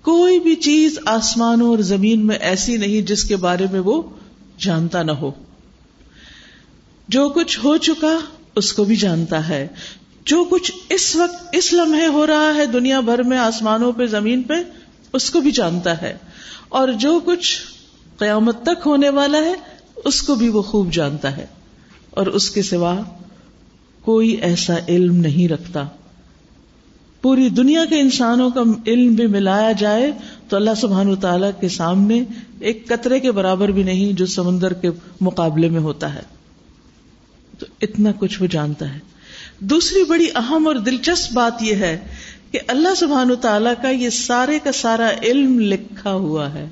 کوئی 0.01 0.39
بھی 0.39 0.55
چیز 0.55 0.99
آسمانوں 1.05 1.69
اور 1.69 1.77
زمین 1.77 2.27
میں 2.27 2.35
ایسی 2.35 2.77
نہیں 2.77 3.01
جس 3.01 3.23
کے 3.23 3.35
بارے 3.35 3.65
میں 3.71 3.79
وہ 3.79 4.01
جانتا 4.57 5.03
نہ 5.03 5.11
ہو۔ 5.11 5.31
جو 7.07 7.29
کچھ 7.29 7.59
ہو 7.63 7.77
چکا 7.77 8.17
اس 8.55 8.73
کو 8.73 8.83
بھی 8.83 8.95
جانتا 8.95 9.49
ہے۔ 9.49 9.67
جو 10.25 10.43
کچھ 10.43 10.71
اس 10.89 11.15
وقت 11.15 11.49
اس 11.51 11.73
لمحے 11.73 12.07
ہو 12.07 12.27
رہا 12.27 12.55
ہے 12.55 12.65
دنیا 12.65 12.99
بھر 12.99 13.23
میں 13.23 13.37
آسمانوں 13.37 13.91
پہ، 13.91 14.05
زمین 14.05 14.43
پہ، 14.43 14.53
اس 15.13 15.29
کو 15.29 15.39
بھی 15.39 15.51
جانتا 15.51 16.01
ہے۔ 16.01 16.17
اور 16.69 16.87
جو 16.87 17.19
کچھ 17.25 17.61
قیامت 18.17 18.61
تک 18.61 18.81
ہونے 18.85 19.09
والا 19.09 19.37
ہے، 19.37 19.53
اس 20.05 20.21
کو 20.21 20.35
بھی 20.35 20.49
وہ 20.49 20.61
خوب 20.61 20.93
جانتا 20.93 21.37
ہے۔ 21.37 21.45
اور 22.09 22.27
اس 22.27 22.51
کے 22.51 22.61
سوا 22.61 23.01
کوئی 24.01 24.29
ایسا 24.29 24.73
علم 24.87 25.15
نہیں 25.15 25.47
رکھتا۔ 25.47 25.87
پوری 27.21 27.49
دنیا 27.49 27.85
کے 27.85 27.99
انسانوں 27.99 28.49
کا 28.49 28.61
علم 28.87 29.13
بھی 29.13 29.27
ملایا 29.27 29.71
جائے 29.71 30.11
تو 30.49 30.55
اللہ 30.55 30.69
سبحان 30.81 31.15
تعالی 31.15 31.47
کے 31.59 31.69
سامنے 31.69 32.23
ایک 32.59 32.87
قطرے 32.87 33.19
کے 33.19 33.31
برابر 33.31 33.69
بھی 33.69 33.83
نہیں 33.83 34.13
جو 34.13 34.25
سمندر 34.25 34.73
کے 34.73 34.89
مقابلے 35.21 35.69
میں 35.69 35.79
ہوتا 35.79 36.15
ہے۔ 36.15 36.21
تو 37.59 37.65
اتنا 37.81 38.11
کچھ 38.19 38.41
وہ 38.41 38.47
جانتا 38.47 38.93
ہے۔ 38.93 38.99
دوسری 39.59 40.03
بڑی 40.03 40.27
اہم 40.35 40.67
اور 40.67 40.75
دلچسپ 40.75 41.33
بات 41.33 41.63
یہ 41.63 41.75
ہے 41.75 41.99
کہ 42.51 42.59
اللہ 42.67 42.95
سبحان 42.97 43.29
تعالیٰ 43.41 43.73
کا 43.81 43.89
یہ 43.89 44.09
سارے 44.09 44.59
کا 44.63 44.71
سارا 44.71 45.09
علم 45.23 45.59
لکھا 45.59 46.13
ہوا 46.13 46.53
ہے۔ 46.53 46.69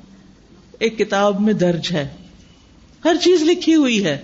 ایک 0.78 0.98
کتاب 0.98 1.40
میں 1.40 1.52
درج 1.52 1.88
ہے۔ 1.92 2.08
ہر 3.04 3.16
چیز 3.22 3.42
لکھی 3.42 3.74
ہوئی 3.74 4.04
ہے۔ 4.04 4.18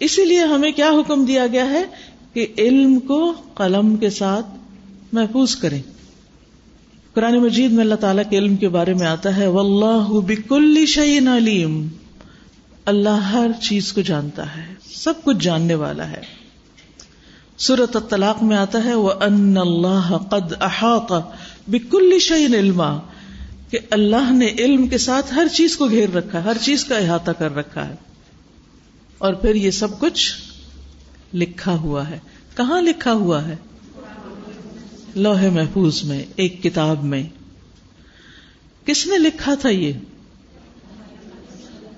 اسی 0.00 0.24
لیے 0.24 0.40
ہمیں 0.40 0.72
کیا 0.72 0.90
حکم 0.90 1.24
دیا 1.24 1.46
گیا 1.46 1.70
ہے 1.70 1.84
کہ 2.32 2.46
علم 2.58 3.00
کو 3.00 3.34
قلم 3.54 3.96
کے 3.96 4.10
ساتھ 4.10 4.46
محفوظ 5.12 5.56
کریں۔ 5.56 5.82
قرآن 7.14 7.38
مجید 7.38 7.72
میں 7.72 7.84
اللہ 7.84 7.94
تعالیٰ 7.94 8.22
کے 8.30 8.38
علم 8.38 8.56
کے 8.56 8.68
بارے 8.68 8.94
میں 8.94 9.06
آتا 9.06 9.36
ہے، 9.36 9.46
واللہ 9.46 10.20
بکل 10.20 10.86
شعین 10.86 11.28
علیم۔ 11.28 11.88
اللہ 12.84 13.08
ہر 13.08 13.50
چیز 13.62 13.92
کو 13.92 14.00
جانتا 14.00 14.56
ہے، 14.56 14.74
سب 14.94 15.14
کچھ 15.24 15.36
جاننے 15.40 15.74
والا 15.74 16.10
ہے۔ 16.10 16.20
سورت 17.56 17.96
الطلاق 17.96 18.42
میں 18.42 18.56
آتا 18.56 18.84
ہے 18.84 18.94
وہ 18.94 19.10
ان 19.20 19.56
اللہ 19.56 20.16
قد 20.30 20.52
احاط 20.60 21.12
بکل 21.68 22.18
شعین 22.18 22.54
علما۔ 22.54 22.98
کہ 23.70 23.78
اللہ 23.90 24.32
نے 24.32 24.46
علم 24.46 24.88
کے 24.88 24.98
ساتھ 24.98 25.34
ہر 25.34 25.46
چیز 25.52 25.76
کو 25.76 25.86
گھیر 25.86 26.12
رکھا، 26.12 26.44
ہر 26.44 26.56
چیز 26.60 26.84
کا 26.84 26.96
احاطہ 26.96 27.30
کر 27.30 27.54
رکھا 27.54 27.88
ہے۔ 27.88 27.94
اور 29.18 29.34
پھر 29.34 29.54
یہ 29.54 29.70
سب 29.70 29.98
کچھ 29.98 30.32
لکھا 31.34 31.72
ہوا 31.72 32.10
ہے۔ 32.10 32.18
کہاں 32.56 32.82
لکھا 32.82 33.12
ہوا 33.12 33.48
ہے؟ 33.48 33.56
لوہے 35.16 35.50
محفوظ 35.50 36.04
میں، 36.04 36.24
ایک 36.36 36.62
کتاب 36.62 37.04
میں۔ 37.04 37.22
کس 38.84 39.06
نے 39.06 39.18
لکھا 39.18 39.54
تھا 39.54 39.68
یہ؟ 39.68 39.92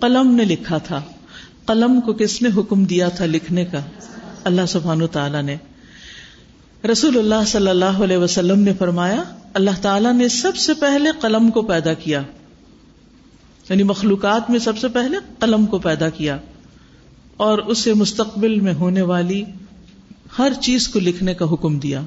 قلم 0.01 0.35
نے 0.35 0.45
لکھا 0.45 0.79
تھا۔ 0.79 1.03
قلم 1.67 2.01
کو 2.01 2.13
کس 2.13 2.43
نے 2.43 2.49
حکم 2.57 2.85
دیا 2.85 3.09
تھا 3.09 3.27
لکھنے 3.27 3.65
کا؟ 3.65 3.81
اللہ 4.45 4.67
سبحان 4.69 5.07
تعالی 5.07 5.43
نے۔ 5.43 5.57
رسول 6.93 7.19
اللہ 7.19 7.45
صلی 7.47 7.69
اللہ 7.69 7.85
علیہ 7.85 8.17
وسلم 8.17 8.61
نے 8.61 8.73
فرمایا، 8.75 9.23
اللہ 9.55 9.71
تعالیٰ 9.83 10.13
نے 10.13 10.29
سب 10.29 10.57
سے 10.57 10.75
پہلے 10.75 11.11
قلم 11.21 11.51
کو 11.51 11.63
پیدا 11.63 11.95
کیا۔ 11.95 12.23
یعنی 13.69 13.83
مخلوقات 13.83 14.51
میں 14.51 14.59
سب 14.59 14.79
سے 14.79 14.89
پہلے 14.89 15.17
قلم 15.39 15.67
کو 15.67 15.79
پیدا 15.79 16.09
کیا۔ 16.09 16.39
اور 17.37 17.59
اسے 17.59 17.95
مستقبل 17.95 18.61
میں 18.61 18.75
ہونے 18.75 19.03
والی 19.03 19.45
ہر 20.39 20.53
چیز 20.61 20.89
کو 20.89 20.99
لکھنے 20.99 21.35
کا 21.35 21.45
حکم 21.53 21.79
دیا۔ 21.79 22.03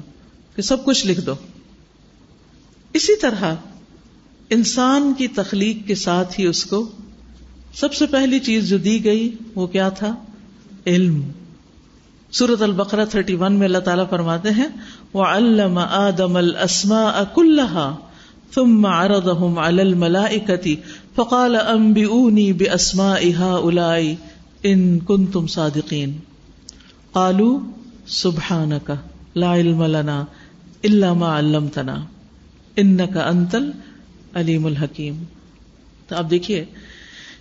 کہ 0.56 0.62
سب 0.62 0.84
کچھ 0.84 1.06
لکھ 1.06 1.20
دو۔ 1.20 1.34
اسی 2.92 3.16
طرح 3.16 3.54
انسان 4.50 5.12
کی 5.18 5.28
تخلیق 5.28 5.88
کے 5.88 5.94
ساتھ 5.94 6.40
ہی 6.40 6.46
اس 6.46 6.64
کو 6.64 6.88
سب 7.74 7.94
سے 7.94 8.06
پہلی 8.06 8.40
چیز 8.40 8.68
جو 8.68 8.78
دی 8.78 9.04
گئی 9.04 9.36
وہ 9.54 9.66
کیا 9.66 9.88
تھا؟ 9.88 10.14
علم۔ 10.86 11.22
سورت 12.30 12.62
البقرہ 12.62 13.04
31 13.04 13.52
میں 13.52 13.66
اللہ 13.66 13.78
تعالیٰ 13.78 14.04
فرماتے 14.10 14.50
ہیں، 14.50 14.68
وَعَلَّمَ 15.14 15.80
آدَمَ 15.80 16.38
الْأَسْمَاءَ 16.38 17.22
كُلَّهَا 17.34 17.96
ثُمَّ 18.54 18.88
عَرَضَهُمْ 18.88 19.58
عَلَى 19.58 19.80
الْمَلَائِكَةِ 19.80 20.74
فَقَالَ 21.14 21.58
أَنْبِئُونِي 21.72 22.52
بِأَسْمَاءِ 22.52 23.32
هَؤُلَاءِ 23.32 24.04
إِن 24.64 24.98
كُنتُمْ 24.98 25.48
صَادِقِينَ۔ 25.48 26.12
قَالُوا 27.12 27.60
سُبْحَانَكَ، 28.06 28.92
لَا 29.36 29.54
عِلْمَ 29.54 29.86
لَنَا 29.86 30.24
إِلَّا 30.86 31.12
مَا 31.12 31.38
عَلَّمْتَنَا 31.38 31.94
إِنَّكَ 32.80 33.18
أَنْتَ 33.30 33.56
الْعَلِيمُ 33.56 34.66
الْحَكِيمُ 34.66 35.16
تو 36.08 36.16
آپ 36.16 36.30
دیکھیے 36.30 36.64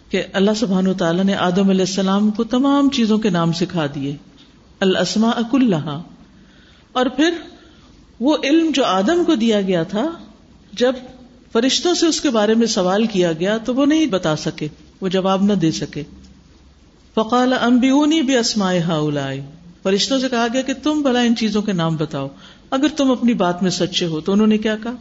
کہ 0.09 0.23
اللہ 0.33 0.51
سبحانہ 0.55 0.89
وتعالی 0.89 1.23
نے 1.23 1.35
آدم 1.35 1.69
علیہ 1.69 1.85
السلام 1.87 2.31
کو 2.31 2.43
تمام 2.43 2.89
چیزوں 2.89 3.17
کے 3.17 3.29
نام 3.29 3.51
سکھا 3.51 3.85
دیے۔ 3.95 4.15
السما 4.79 5.29
اک 5.29 5.55
اللہ 5.55 6.01
اور 6.91 7.05
پھر 7.05 7.33
وہ 8.19 8.37
علم 8.43 8.71
جو 8.73 8.85
آدم 8.85 9.23
کو 9.25 9.35
دیا 9.35 9.61
گیا 9.61 9.83
تھا، 9.83 10.05
جب 10.73 10.93
فرشتوں 11.51 11.93
سے 11.93 12.07
اس 12.07 12.21
کے 12.21 12.29
بارے 12.29 12.53
میں 12.53 12.67
سوال 12.67 13.05
کیا 13.07 13.33
گیا 13.33 13.57
تو 13.57 13.75
وہ 13.75 13.85
نہیں 13.85 14.05
بتا 14.05 14.35
سکے، 14.35 14.67
وہ 15.01 15.07
جواب 15.07 15.43
نہ 15.43 15.53
دے 15.53 15.71
سکے۔ 15.71 16.03
فقال 17.13 17.53
امبیونی 17.61 18.21
بھی 18.21 18.37
اسمائے 18.37 18.79
ہا 18.79 18.99
فرشتوں 19.83 20.19
سے 20.19 20.29
کہا 20.29 20.47
گیا 20.53 20.61
کہ 20.61 20.73
تم 20.83 21.01
بھلا 21.01 21.19
ان 21.19 21.35
چیزوں 21.35 21.61
کے 21.61 21.73
نام 21.73 21.95
بتاؤ۔ 21.95 22.27
اگر 22.71 22.87
تم 22.97 23.11
اپنی 23.11 23.33
بات 23.33 23.63
میں 23.63 23.71
سچے 23.71 24.05
ہو 24.05 24.21
تو 24.21 24.31
انہوں 24.31 24.47
نے 24.47 24.57
کیا 24.57 24.75
کہا؟ 24.83 24.91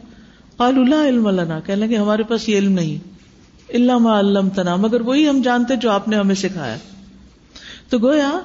قال 0.57 0.75
اللہ 0.75 1.07
علم 1.07 1.29
لنا۔ 1.29 1.59
کہنے 1.59 1.87
لگے، 1.87 1.97
ہمارے 1.97 2.23
پاس 2.23 2.49
یہ 2.49 2.57
علم 2.57 2.71
نہیں۔ 2.71 3.09
اللہ 3.73 3.91
علم 3.91 4.49
تنا 4.49 4.75
مگر 4.75 5.01
وہی 5.01 5.29
ہم 5.29 5.41
جانتے 5.41 5.75
جو 5.75 5.91
آپ 5.91 6.07
نے 6.07 6.15
ہمیں 6.15 6.35
سکھایا۔ 6.35 6.77
تو 7.89 7.99
گویا، 7.99 8.39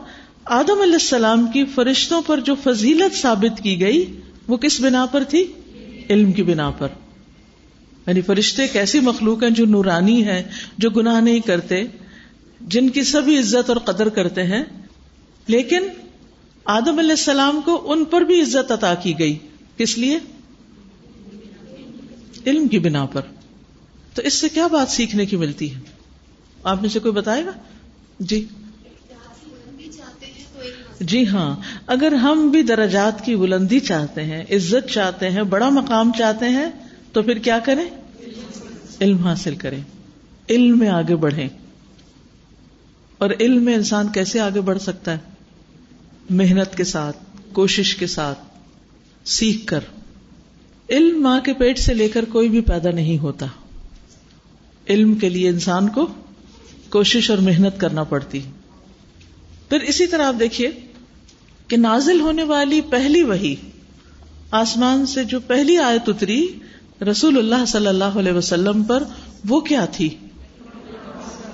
آدم 0.45 0.81
علیہ 0.83 0.93
السلام 0.93 1.47
کی 1.47 1.65
فرشتوں 1.65 2.23
پر 2.27 2.41
جو 2.41 2.55
فضیلت 2.65 3.17
ثابت 3.17 3.63
کی 3.63 3.81
گئی، 3.81 4.21
وہ 4.49 4.57
کس 4.57 4.81
بنا 4.81 5.07
پر 5.07 5.25
تھی؟ 5.25 5.53
علم 6.11 6.33
کی 6.33 6.43
بنا 6.43 6.71
پر۔ 6.71 6.89
یعنی 8.07 8.21
فرشتے 8.21 8.63
ایک 8.63 8.77
ایسی 8.77 9.01
مخلوق 9.01 9.43
ہیں 9.43 9.51
جو 9.51 9.67
نورانی 9.67 10.25
ہے 10.25 10.43
جو 10.79 10.91
گناہ 10.91 11.21
نہیں 11.21 11.41
کرتے، 11.41 11.85
جن 12.61 12.89
کی 12.89 13.03
سبھی 13.03 13.39
عزت 13.39 13.69
اور 13.69 13.77
قدر 13.77 14.09
کرتے 14.09 14.43
ہیں۔ 14.43 14.65
لیکن 15.47 15.83
آدم 16.65 16.99
علیہ 16.99 17.11
السلام 17.11 17.61
کو 17.65 17.93
ان 17.93 18.05
پر 18.05 18.21
بھی 18.21 18.43
عزت 18.43 18.73
عطا 18.73 18.95
کی 18.95 19.19
گئی۔ 19.19 19.39
کس 19.77 19.99
لیے؟ 19.99 20.19
علم 22.47 22.69
کی 22.69 22.79
بنا 22.79 23.07
پر۔ 23.07 23.21
تو 24.15 24.23
اس 24.23 24.35
سے 24.35 24.49
کیا 24.49 24.67
بات 24.67 24.89
سیکھنے 24.89 25.27
کی 25.27 25.37
ملتی 25.37 25.75
ہے؟ 25.75 25.81
آپ 26.65 26.81
میں 26.81 26.89
سے 26.89 26.99
کوئی 26.99 27.13
بتائے 27.13 27.47
گا؟ 27.47 27.51
جی۔ 28.21 28.45
جی 31.01 31.27
ہاں۔ 31.27 31.57
اگر 31.87 32.13
ہم 32.13 32.49
بھی 32.49 32.63
درجات 32.63 33.25
کی 33.25 33.37
بلندی 33.37 33.81
چاہتے 33.81 34.23
ہیں، 34.25 34.45
عزت 34.51 34.89
چاہتے 34.89 35.31
ہیں، 35.31 35.43
بڑا 35.43 35.69
مقام 35.69 36.13
چاہتے 36.19 36.49
ہیں، 36.49 36.71
تو 37.13 37.23
پھر 37.23 37.39
کیا 37.39 37.59
کریں؟ 37.59 37.85
علم 39.01 39.19
حاصل 39.19 39.55
کریں۔ 39.55 39.81
علم 40.51 40.79
میں 40.79 40.89
آگے 40.89 41.17
بڑھیں۔ 41.17 41.49
اور 43.19 43.31
علم 43.41 43.65
میں 43.65 43.75
انسان 43.75 44.09
کیسے 44.09 44.41
آگے 44.41 44.61
بڑھ 44.61 44.83
سکتا 44.83 45.13
ہے؟ 45.13 45.34
محنت 46.31 46.77
کے 46.77 46.85
ساتھ، 46.85 47.17
کوشش 47.53 47.97
کے 47.97 48.07
ساتھ 48.07 48.39
سیکھ 49.25 49.67
کر۔ 49.67 49.81
علم 50.91 51.23
ماں 51.23 51.41
کے 51.41 51.53
پیٹ 51.53 51.79
سے 51.79 51.95
لے 51.95 52.09
کر 52.09 52.25
کوئی 52.25 52.49
بھی 52.49 52.61
پیدا 52.61 52.91
نہیں 52.91 53.19
ہوتا۔ 53.19 53.47
علم 54.89 55.15
کے 55.15 55.29
لیے 55.29 55.49
انسان 55.49 55.89
کو 55.89 56.07
کوشش 56.89 57.31
اور 57.31 57.39
محنت 57.39 57.81
کرنا 57.81 58.05
پڑتی۔ 58.05 58.41
پھر 59.69 59.81
اسی 59.81 60.07
طرح 60.07 60.27
آپ 60.27 60.35
دیکھیے 60.41 60.71
کہ 61.69 61.77
نازل 61.77 62.21
ہونے 62.21 62.43
والی 62.43 62.81
پہلی 62.81 63.23
وہی 63.23 63.57
آسمان 64.51 65.07
سے 65.07 65.25
جو 65.25 65.41
پہلی 65.41 65.79
آیت 65.79 66.09
اتری، 66.09 66.47
رسول 67.11 67.39
اللہ 67.39 67.65
صلی 67.65 67.87
اللہ 67.87 68.05
علیہ 68.05 68.33
وسلم 68.33 68.85
پر 68.85 69.05
وہ 69.49 69.61
کیا 69.61 69.85
تھی؟ 69.85 70.17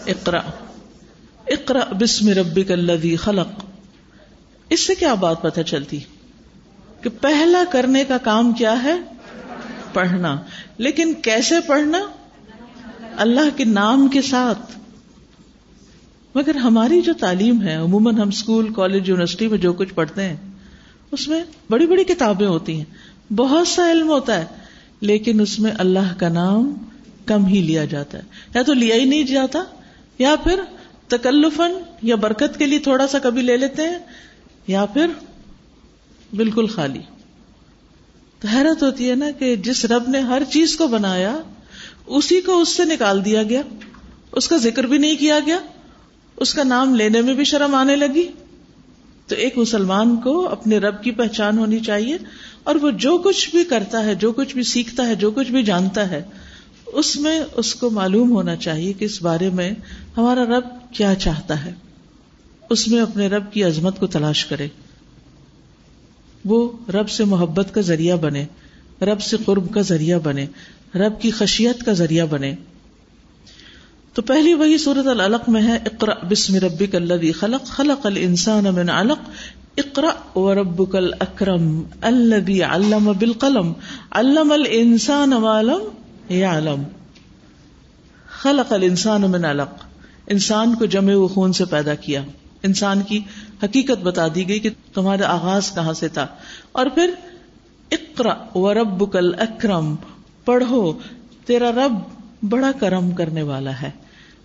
اقرا 0.07 0.41
اقرا 1.47 1.93
بسم 1.93 2.29
ربک 2.29 2.71
الذی 2.71 3.17
خلق۔ 3.17 3.70
اس 4.71 4.87
سے 4.87 4.95
کیا 4.95 5.15
بات 5.15 5.43
پتہ 5.43 5.61
چلتی 5.61 5.99
کہ 7.00 7.11
پہلا 7.21 7.65
کرنے 7.71 8.05
کا 8.05 8.19
کام 8.19 8.53
کیا 8.53 8.83
ہے؟ 8.83 8.95
پڑھنا۔ 9.93 10.41
لیکن 10.79 11.15
کیسے 11.15 11.55
پڑھنا؟ 11.67 11.99
اللہ 13.17 13.57
کے 13.57 13.65
نام 13.65 14.09
کے 14.09 14.23
ساتھ۔ 14.23 14.79
مگر 16.35 16.55
ہماری 16.55 17.00
جو 17.00 17.12
تعلیم 17.12 17.62
ہے، 17.62 17.75
عموماً 17.75 18.19
ہم 18.19 18.29
اسکول، 18.29 18.73
کالج، 18.73 19.09
یونیورسٹی 19.09 19.49
میں 19.49 19.59
جو 19.59 19.73
کچھ 19.73 19.95
پڑھتے 19.95 20.25
ہیں، 20.25 20.37
اس 21.12 21.29
میں 21.29 21.45
بڑی 21.71 21.87
بڑی 21.87 22.05
کتابیں 22.05 22.47
ہوتی 22.47 22.77
ہیں۔ 22.77 22.85
بہت 23.33 23.69
سا 23.69 23.91
علم 23.91 24.09
ہوتا 24.09 24.39
ہے، 24.39 24.45
لیکن 25.00 25.41
اس 25.41 25.59
میں 25.59 25.73
اللہ 25.79 26.15
کا 26.19 26.29
نام 26.29 26.75
کم 27.27 27.47
ہی 27.47 27.62
لیا 27.62 27.85
جاتا 27.85 28.19
ہے۔ 28.19 28.23
یا 28.55 28.62
تو 28.62 28.73
لیا 28.73 28.97
ہی 28.97 29.05
نہیں 29.05 29.23
جاتا، 29.23 29.59
یا 30.19 30.37
پھر 30.45 30.61
تکلفن 31.09 31.73
یا 32.03 32.17
برکت 32.17 32.59
کے 32.59 32.67
لیے 32.67 32.79
تھوڑا 32.79 33.07
سا 33.07 33.19
کبھی 33.19 33.43
لے 33.43 33.57
لیتے 33.57 33.83
ہیں 33.83 33.99
یا 34.67 34.87
پھر 34.87 35.07
بالکل 36.37 36.67
خالی۔ 36.67 37.00
تو 38.40 38.49
حیرت 38.49 38.83
ہوتی 38.83 39.11
ہے 39.11 39.14
نا 39.14 39.31
کہ 39.31 39.57
جس 39.57 39.85
رب 39.85 40.09
نے 40.09 40.21
ہر 40.21 40.43
چیز 40.50 40.76
کو 40.76 40.87
بنایا، 40.87 41.40
اسی 42.07 42.40
کو 42.40 42.61
اس 42.61 42.69
سے 42.69 42.85
نکال 42.85 43.25
دیا 43.25 43.43
گیا۔ 43.43 43.62
اس 44.33 44.49
کا 44.49 44.57
ذکر 44.57 44.85
بھی 44.85 44.99
نہیں 44.99 45.17
کیا 45.17 45.38
گیا۔ 45.47 45.59
اس 46.37 46.55
کا 46.55 46.62
نام 46.62 46.95
لینے 46.95 47.21
میں 47.21 47.35
بھی 47.35 47.45
شرم 47.45 47.75
آنے 47.75 47.97
لگی۔ 47.97 48.29
تو 49.26 49.35
ایک 49.35 49.59
مسلمان 49.59 50.17
کو 50.17 50.49
اپنے 50.49 50.79
رب 50.79 51.02
کی 51.02 51.11
پہچان 51.11 51.59
ہونی 51.59 51.79
چاہیے۔ 51.79 52.17
اور 52.62 52.75
وہ 52.75 52.90
جو 52.90 53.19
کچھ 53.19 53.50
بھی 53.50 53.64
کرتا 53.64 54.05
ہے، 54.05 54.14
جو 54.14 54.33
کچھ 54.33 54.55
بھی 54.55 54.62
سیکھتا 54.62 55.09
ہے، 55.09 55.14
جو 55.14 55.31
کچھ 55.31 55.50
بھی 55.50 55.62
جانتا 55.62 56.11
ہے، 56.11 56.23
اس 56.87 57.17
میں 57.17 57.40
اس 57.57 57.75
کو 57.75 57.90
معلوم 57.90 58.31
ہونا 58.31 58.57
چاہیے 58.57 58.93
کہ 58.93 59.05
اس 59.05 59.23
بارے 59.23 59.50
میں 59.50 59.71
ہمارا 60.17 60.45
رب 60.45 60.64
کیا 60.93 61.14
چاہتا 61.14 61.64
ہے۔ 61.64 61.75
اس 62.71 62.89
میں 62.89 63.00
اپنے 63.00 63.27
رب 63.27 63.53
کی 63.53 63.65
عظمت 63.65 64.00
کو 64.00 64.07
تلاش 64.07 64.47
کرے۔ 64.47 64.69
وہ 66.45 66.73
رب 66.91 67.11
سے 67.11 67.25
محبت 67.25 67.75
کا 67.75 67.81
ذریعہ 67.81 68.17
بنے، 68.17 68.47
رب 69.03 69.21
سے 69.21 69.37
قرب 69.45 69.75
کا 69.75 69.81
ذریعہ 69.81 70.19
بنے، 70.19 70.47
رب 70.95 71.21
کی 71.21 71.31
خشیت 71.31 71.85
کا 71.85 71.93
ذریعہ 71.93 72.27
بنے۔ 72.27 72.55
تو 74.15 74.23
پہلی 74.23 74.55
وہی 74.55 74.79
صورت 74.79 75.07
العلق 75.07 75.49
میں 75.49 75.62
ہے 75.62 75.77
اقرا 75.77 76.15
بسم 76.31 76.55
ربک 76.55 76.95
الذی 76.95 77.33
خلق 77.33 77.67
خلق 77.67 78.07
الانسان 78.07 78.65
من 78.65 78.89
علق 78.89 79.31
اقرا 79.77 80.39
وربک 80.39 80.97
الاکرم 80.97 81.83
الذی 82.00 82.62
علم 82.62 83.12
بالقلم، 83.19 83.73
علم 84.11 84.53
الانسان 84.53 85.31
ما 85.31 85.62
لم 85.62 86.33
يعلم 86.33 86.83
خلق 88.43 88.73
الانسان 88.73 89.23
من 89.23 89.45
علق، 89.45 89.85
انسان 90.27 90.75
کو 90.75 90.85
جمع 90.85 91.15
و 91.15 91.29
خون 91.29 91.53
سے 91.53 91.65
پیدا 91.65 91.95
کیا۔ 91.95 92.23
انسان 92.62 93.02
کی 93.02 93.21
حقیقت 93.62 94.02
بتا 94.02 94.26
دی 94.35 94.49
گئی 94.49 94.61
کہ 94.61 94.71
تمہارا 94.95 95.33
آغاز 95.33 95.75
کہاں 95.75 95.93
سے 95.93 96.09
تھا۔ 96.09 96.26
اور 96.73 96.87
پھر 96.87 97.11
اقرا 97.90 98.35
وربک 98.55 99.17
الاکرم، 99.17 99.95
پڑھو، 100.45 100.93
تیرا 101.47 101.73
رب 101.73 101.93
بڑا 102.49 102.73
کرم 102.73 103.11
کرنے 103.11 103.43
والا 103.43 103.83
ہے۔ 103.83 103.90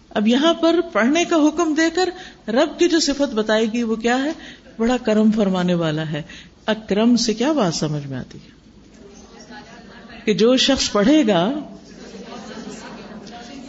اب 0.10 0.28
یہاں 0.28 0.54
پر 0.54 0.80
پڑھنے 0.92 1.26
کا 1.26 1.36
حکم 1.36 1.74
دے 1.74 1.90
کر 1.94 2.10
رب 2.48 2.80
کی 2.80 2.88
جو 2.88 3.00
صفت 3.00 3.34
بتائے 3.34 3.66
گی 3.74 3.84
وہ 3.84 3.96
کیا 3.96 4.24
ہے؟ 4.24 4.32
بڑا 4.78 4.98
کرم 4.98 5.32
فرمانے 5.32 5.74
والا 5.74 6.12
ہے۔ 6.12 6.22
اکرم 6.66 7.16
سے 7.16 7.34
کیا 7.34 7.52
بات 7.52 7.76
سمجھ 7.76 8.08
میں 8.08 8.18
آتی 8.18 8.38
ہے؟ 8.38 8.56
کہ 10.26 10.34
جو 10.34 10.58
شخص 10.58 10.92
پڑھے 10.92 11.28
گا، 11.28 11.52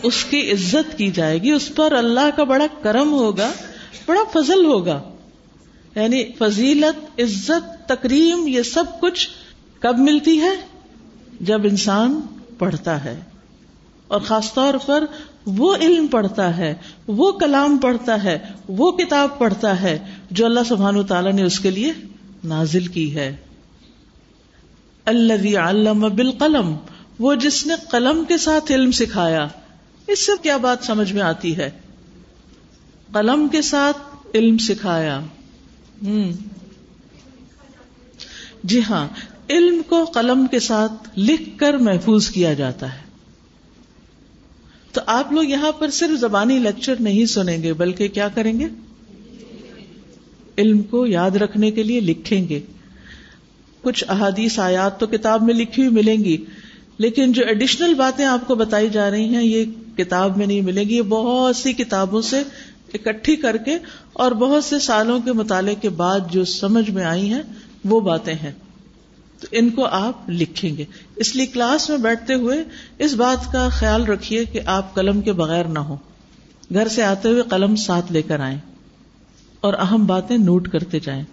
اس 0.03 0.25
کی 0.25 0.53
عزت 0.53 0.99
کی 0.99 1.11
جائے 1.11 1.43
گی، 1.43 1.51
اس 1.51 1.73
پر 1.77 1.93
اللہ 1.93 2.37
کا 2.37 2.45
بڑا 2.45 2.67
کرم 2.83 3.13
ہوگا۔ 3.13 3.53
بڑا 4.07 4.21
فضل 4.33 4.65
ہوگا۔ 4.65 5.03
یعنی 5.95 6.25
فضیلت، 6.39 7.21
عزت، 7.21 7.89
تکریم، 7.89 8.47
یہ 8.47 8.63
سب 8.63 8.85
کچھ 9.01 9.29
کب 9.81 9.99
ملتی 9.99 10.41
ہے؟ 10.41 10.51
جب 11.41 11.65
انسان 11.65 12.21
پڑھتا 12.59 13.05
ہے۔ 13.05 13.21
اور 14.09 14.21
خاص 14.21 14.55
طور 14.55 14.75
پر 14.87 15.05
وہ 15.47 15.77
علم 15.77 16.07
پڑھتا 16.07 16.57
ہے، 16.57 16.75
وہ 17.07 17.33
کلام 17.33 17.79
پڑھتا 17.79 18.25
ہے، 18.25 18.39
وہ 18.69 18.93
کتاب 18.93 19.39
پڑھتا 19.39 19.83
ہے 19.83 19.99
جو 20.31 20.47
اللہ 20.47 20.61
سبحان 20.69 21.05
تعالیٰ 21.05 21.33
نے 21.33 21.43
اس 21.43 21.61
کے 21.61 21.71
لیے 21.71 21.93
نازل 22.45 22.87
کی 22.87 23.17
ہے۔ 23.17 23.37
اللہ 25.05 25.59
علم 25.59 26.01
بالقلم، 26.01 26.77
وہ 27.19 27.35
جس 27.35 27.67
نے 27.67 27.75
قلم 27.91 28.25
کے 28.25 28.39
ساتھ 28.39 28.73
علم 28.73 28.91
سکھایا۔ 28.91 29.49
اس 30.07 30.27
سے 30.27 30.33
کیا 30.43 30.57
بات 30.57 30.79
سمجھ 30.83 31.13
میں 31.13 31.23
آتی 31.23 31.57
ہے؟ 31.57 31.71
قلم 33.13 33.49
کے 33.49 33.63
ساتھ 33.63 33.97
علم 34.35 34.59
سکھایا۔ 34.59 35.21
ہوں۔ 36.05 36.33
جی 38.63 38.81
ہاں 38.89 39.09
علم 39.51 39.83
کو 39.89 40.05
قلم 40.05 40.47
کے 40.51 40.59
ساتھ 40.59 40.93
لکھ 41.17 41.59
کر 41.59 41.75
محفوظ 41.75 42.31
کیا 42.31 42.55
جاتا 42.55 42.95
ہے۔ 42.95 42.99
تو 44.93 45.01
آپ 45.07 45.33
لوگ 45.33 45.45
یہاں 45.45 45.73
پر 45.73 45.91
صرف 45.91 46.21
زبانی 46.21 46.59
لیکچر 46.59 46.95
نہیں 47.01 47.27
سنیں 47.27 47.63
گے، 47.63 47.73
بلکہ 47.73 48.09
کیا 48.09 48.29
کریں 48.29 48.61
گے؟ 48.61 48.67
علم 50.59 50.83
کو 50.83 51.07
یاد 51.07 51.31
رکھنے 51.31 51.71
کے 51.71 51.83
لیے 51.83 52.01
لکھیں 52.01 52.49
گے۔ 52.49 52.61
کچھ 53.83 54.05
احادیث، 54.09 54.59
آیات 54.59 55.01
تو 55.01 55.07
کتاب 55.07 55.43
میں 55.43 55.55
لکھی 55.55 55.83
ہوئی 55.83 55.95
ملیں 55.95 56.25
گی، 56.25 56.45
لیکن 56.99 57.33
جو 57.33 57.45
ایڈیشنل 57.47 57.95
باتیں 57.95 58.25
آپ 58.25 58.47
کو 58.47 58.55
بتائی 58.55 58.89
جا 58.89 59.11
رہی 59.11 59.25
ہیں، 59.25 59.45
یہ 59.45 59.65
کتاب 59.97 60.37
میں 60.37 60.47
نہیں 60.47 60.61
ملیں 60.61 60.85
گی۔ 60.85 60.97
یہ 60.97 61.03
بہت 61.03 61.57
سی 61.57 61.73
کتابوں 61.73 62.23
سے 62.23 62.43
اکٹھی 62.95 63.37
کر 63.37 63.57
کے 63.57 63.79
اور 64.13 64.33
بہت 64.33 64.65
سے 64.65 64.79
سالوں 64.79 65.21
کے 65.21 65.33
مطالعے 65.33 65.75
کے 65.75 65.89
بعد 65.89 66.21
جو 66.31 66.45
سمجھ 66.45 66.91
میں 66.91 67.05
آئی 67.05 67.33
ہیں، 67.33 67.43
وہ 67.85 68.01
باتیں 68.01 68.35
ہیں۔ 68.35 68.53
تو 69.41 69.47
ان 69.53 69.71
کو 69.71 69.85
آپ 69.85 70.31
لکھیں 70.31 70.77
گے۔ 70.77 70.85
اس 71.17 71.37
لیے 71.37 71.47
کلاس 71.47 71.91
میں 71.91 71.99
بیٹھتے 71.99 72.35
ہوئے 72.35 72.65
اس 72.99 73.15
بات 73.15 73.53
کا 73.53 73.69
خیال 73.69 74.05
رکھیے 74.05 74.45
کہ 74.45 74.61
آپ 74.67 74.95
قلم 74.95 75.21
کے 75.21 75.33
بغیر 75.33 75.65
نہ 75.65 75.79
ہو 75.79 75.97
گھر 76.75 76.89
سے 76.89 77.03
آتے 77.03 77.29
ہوئے 77.29 77.43
قلم 77.43 77.77
ساتھ 77.77 78.13
لے 78.13 78.23
کر 78.23 78.41
آئیں 78.41 78.59
اور 79.61 79.75
اہم 79.75 80.07
باتیں 80.07 80.39
نوٹ 80.39 80.69
کرتے 80.69 81.01
جائیں 81.01 81.25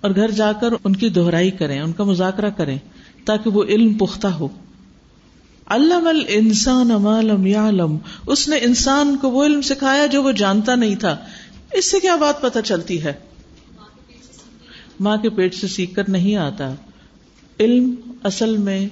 اور 0.00 0.10
گھر 0.16 0.30
جا 0.30 0.52
کر 0.52 0.68
ان 0.84 0.96
کی 0.96 1.08
دہرائی 1.08 1.50
کریں، 1.50 1.80
ان 1.80 1.92
کا 1.92 2.04
مذاکرہ 2.04 2.50
کریں 2.50 2.78
تاکہ 3.24 3.50
وہ 3.50 3.64
علم 3.64 3.94
پختہ 3.94 4.26
ہو۔ 4.26 4.48
علم 5.72 6.06
الانسان 6.06 6.88
ما 6.88 7.20
لم 7.20 7.46
يعلم۔ 7.46 7.98
اس 8.26 8.48
نے 8.48 8.56
انسان 8.56 9.16
کو 9.16 9.30
وہ 9.30 9.44
علم 9.44 9.62
سکھایا 9.62 10.06
جو 10.06 10.22
وہ 10.22 10.32
جانتا 10.32 10.74
نہیں 10.74 10.94
تھا۔ 10.94 11.16
اس 11.72 11.90
سے 11.90 12.00
کیا 12.00 12.16
بات 12.16 12.42
پتہ 12.42 12.58
چلتی 12.64 13.04
ہے؟ 13.04 13.12
ماں 15.00 15.16
کے 15.16 15.30
پیٹ 15.30 15.54
سے 15.54 15.68
سیکھ 15.68 15.94
کر 15.94 16.08
نہیں 16.08 16.36
آتا۔ 16.36 16.74
علم 17.60 17.94
اصل 18.22 18.56
میں 18.56 18.88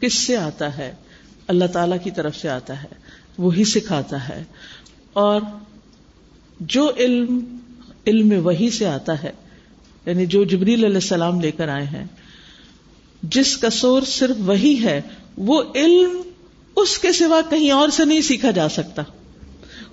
کس 0.00 0.14
سے 0.14 0.36
آتا 0.36 0.78
ہے؟ 0.78 0.94
اللہ 1.48 1.64
تعالی 1.64 1.96
کی 2.04 2.10
طرف 2.10 2.36
سے 2.36 2.48
آتا 2.48 2.82
ہے۔ 2.82 2.88
وہی 3.38 3.64
سکھاتا 3.64 4.28
ہے۔ 4.28 4.44
اور 5.12 5.40
جو 6.60 6.90
علم 6.96 7.56
علم 8.06 8.46
وہی 8.46 8.70
سے 8.70 8.86
آتا 8.86 9.22
ہے 9.22 9.32
یعنی 10.06 10.26
جو 10.26 10.44
جبریل 10.44 10.84
علیہ 10.84 10.94
السلام 10.94 11.40
لے 11.40 11.50
کر 11.50 11.68
آئے 11.68 11.84
ہیں، 11.84 12.04
جس 13.22 13.56
کا 13.56 13.70
سور 13.70 14.02
صرف 14.02 14.36
وہی 14.38 14.84
ہے 14.84 15.00
وہ 15.36 15.62
علم 15.74 16.22
اس 16.76 16.98
کے 16.98 17.12
سوا 17.12 17.40
کہیں 17.50 17.70
اور 17.70 17.88
سے 17.88 18.04
نہیں 18.04 18.20
سیکھا 18.20 18.50
جا 18.50 18.68
سکتا۔ 18.68 19.02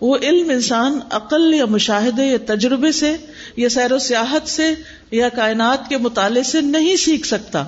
وہ 0.02 0.18
علم 0.22 0.50
انسان 0.50 1.00
عقل 1.12 1.54
یا 1.54 1.66
مشاہدے 1.66 2.26
یا 2.26 2.38
تجربے 2.46 2.92
سے 2.92 3.18
یا 3.58 3.70
سیر 3.70 3.92
و 3.92 4.00
سیاحت 4.00 4.50
سے 4.50 4.74
یا 5.12 5.30
کائنات 5.30 5.90
کے 5.90 5.98
مطالعے 5.98 6.44
سے 6.44 6.62
نہیں 6.62 6.96
سیکھ 6.96 7.28
سکتا۔ 7.28 7.66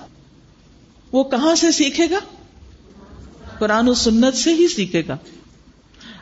وہ 1.11 1.23
کہاں 1.23 1.55
سے 1.55 1.71
سیکھے 1.71 2.07
گا؟ 2.11 2.19
قرآن 3.59 3.89
و 3.89 3.93
سنت 3.93 4.37
سے 4.37 4.53
ہی 4.53 4.67
سیکھے 4.67 5.01
گا۔ 5.07 5.17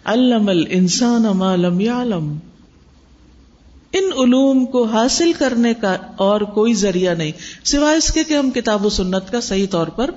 علم 0.05 0.49
الانسان 0.49 1.23
ما 1.23 1.55
لم 1.55 1.81
يعلم 1.81 2.37
ان 3.93 4.03
علوم 4.03 4.65
کو 4.65 4.83
حاصل 4.83 5.33
کرنے 5.33 5.73
کا 5.73 5.97
اور 6.15 6.41
کوئی 6.41 6.73
ذریعہ 6.73 7.13
نہیں۔ 7.13 7.31
سوائے 7.63 7.97
اس 7.97 8.13
کے 8.13 8.23
کہ 8.23 8.33
ہم 8.33 8.51
کتاب 8.51 8.85
و 8.85 8.89
سنت 8.89 9.31
کا 9.31 9.41
صحیح 9.41 9.67
طور 9.71 9.87
پر 9.87 10.11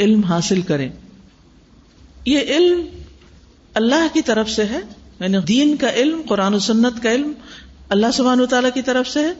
علم 0.00 0.20
حاصل 0.20 0.62
کریں۔ 0.62 0.88
یہ 2.24 2.38
علم 2.38 2.80
اللہ 3.74 4.14
کی 4.14 4.22
طرف 4.22 4.50
سے 4.50 4.64
ہے 4.64 4.80
یعنی 5.20 5.38
دین 5.38 5.76
کا 5.76 5.92
علم، 5.92 6.22
قرآن 6.28 6.54
و 6.54 6.58
سنت 6.58 7.02
کا 7.02 7.12
علم 7.12 7.32
اللہ 7.88 8.06
سبحانہ 8.14 8.44
تعالی 8.44 8.68
کی 8.74 8.82
طرف 8.82 9.08
سے 9.08 9.20
ہے۔ 9.20 9.32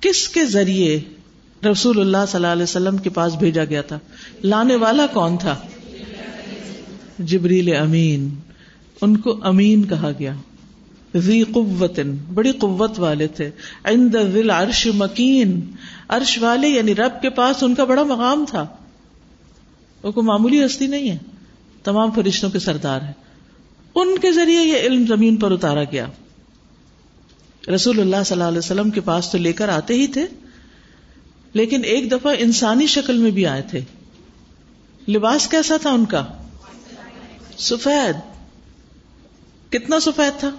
کس 0.00 0.28
کے 0.28 0.44
ذریعے 0.44 1.00
رسول 1.70 2.00
اللہ 2.00 2.16
صلی 2.28 2.36
اللہ 2.36 2.46
علیہ 2.46 2.62
وسلم 2.62 2.96
کے 2.96 3.10
پاس 3.10 3.34
بھیجا 3.34 3.64
گیا 3.64 3.82
تھا؟ 3.82 3.98
لانے 4.42 4.76
والا 4.76 5.06
کون 5.06 5.36
تھا؟ 5.36 5.60
جبریل 7.18 7.76
امین، 7.76 8.28
ان 9.00 9.16
کو 9.16 9.38
امین 9.42 9.84
کہا 9.84 10.10
گیا۔ 10.18 10.32
ذی 11.16 11.42
قوت 11.42 12.00
بڑی 12.34 12.52
قوت 12.52 12.98
والے 12.98 13.26
تھے۔ 13.26 13.50
عند 13.84 14.14
ذی 14.32 14.50
عرش 14.50 14.88
مکین، 14.94 15.60
عرش 16.08 16.38
والے 16.42 16.68
یعنی 16.68 16.94
رب 16.94 17.22
کے 17.22 17.30
پاس 17.30 17.62
ان 17.62 17.74
کا 17.74 17.84
بڑا 17.84 18.02
مقام 18.02 18.44
تھا۔ 18.48 18.66
وہ 20.06 20.12
کوئی 20.12 20.26
معمولی 20.26 20.66
ہستی 20.66 20.86
نہیں 20.86 21.10
ہے۔ 21.10 21.18
تمام 21.84 22.10
فرشتوں 22.10 22.50
کے 22.50 22.58
سردار 22.58 23.00
ہیں۔ 23.00 23.12
ان 23.94 24.18
کے 24.18 24.32
ذریعے 24.32 24.62
یہ 24.62 24.76
علم 24.76 25.06
زمین 25.06 25.36
پر 25.36 25.52
اتارا 25.52 25.84
گیا۔ 25.84 26.06
رسول 27.74 28.00
اللہ 28.00 28.16
صلی 28.26 28.34
اللہ 28.34 28.44
علیہ 28.44 28.58
وسلم 28.58 28.90
کے 28.90 29.00
پاس 29.00 29.30
تو 29.30 29.38
لے 29.38 29.52
کر 29.52 29.68
آتے 29.68 29.94
ہی 29.94 30.06
تھے، 30.06 30.26
لیکن 31.52 31.84
ایک 31.84 32.10
دفعہ 32.10 32.34
انسانی 32.38 32.86
شکل 32.86 33.16
میں 33.16 33.30
بھی 33.30 33.46
آئے 33.46 33.62
تھے۔ 33.62 33.80
لباس 35.08 35.48
کیسا 35.48 35.76
تھا 35.76 35.90
ان 35.90 36.04
کا؟ 36.04 36.26
سفید۔ 37.58 38.16
کتنا 39.72 40.00
سفید 40.00 40.40
تھا؟ 40.40 40.50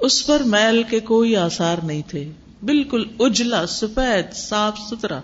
اس 0.00 0.26
پر 0.26 0.40
میل 0.40 0.82
کے 0.82 1.00
کوئی 1.00 1.36
آسار 1.36 1.76
نہیں 1.82 2.02
تھے۔ 2.06 2.30
بالکل 2.62 3.04
اجلا، 3.20 3.66
سفید، 3.66 4.34
صاف 4.34 4.78
ستھرا۔ 4.78 5.20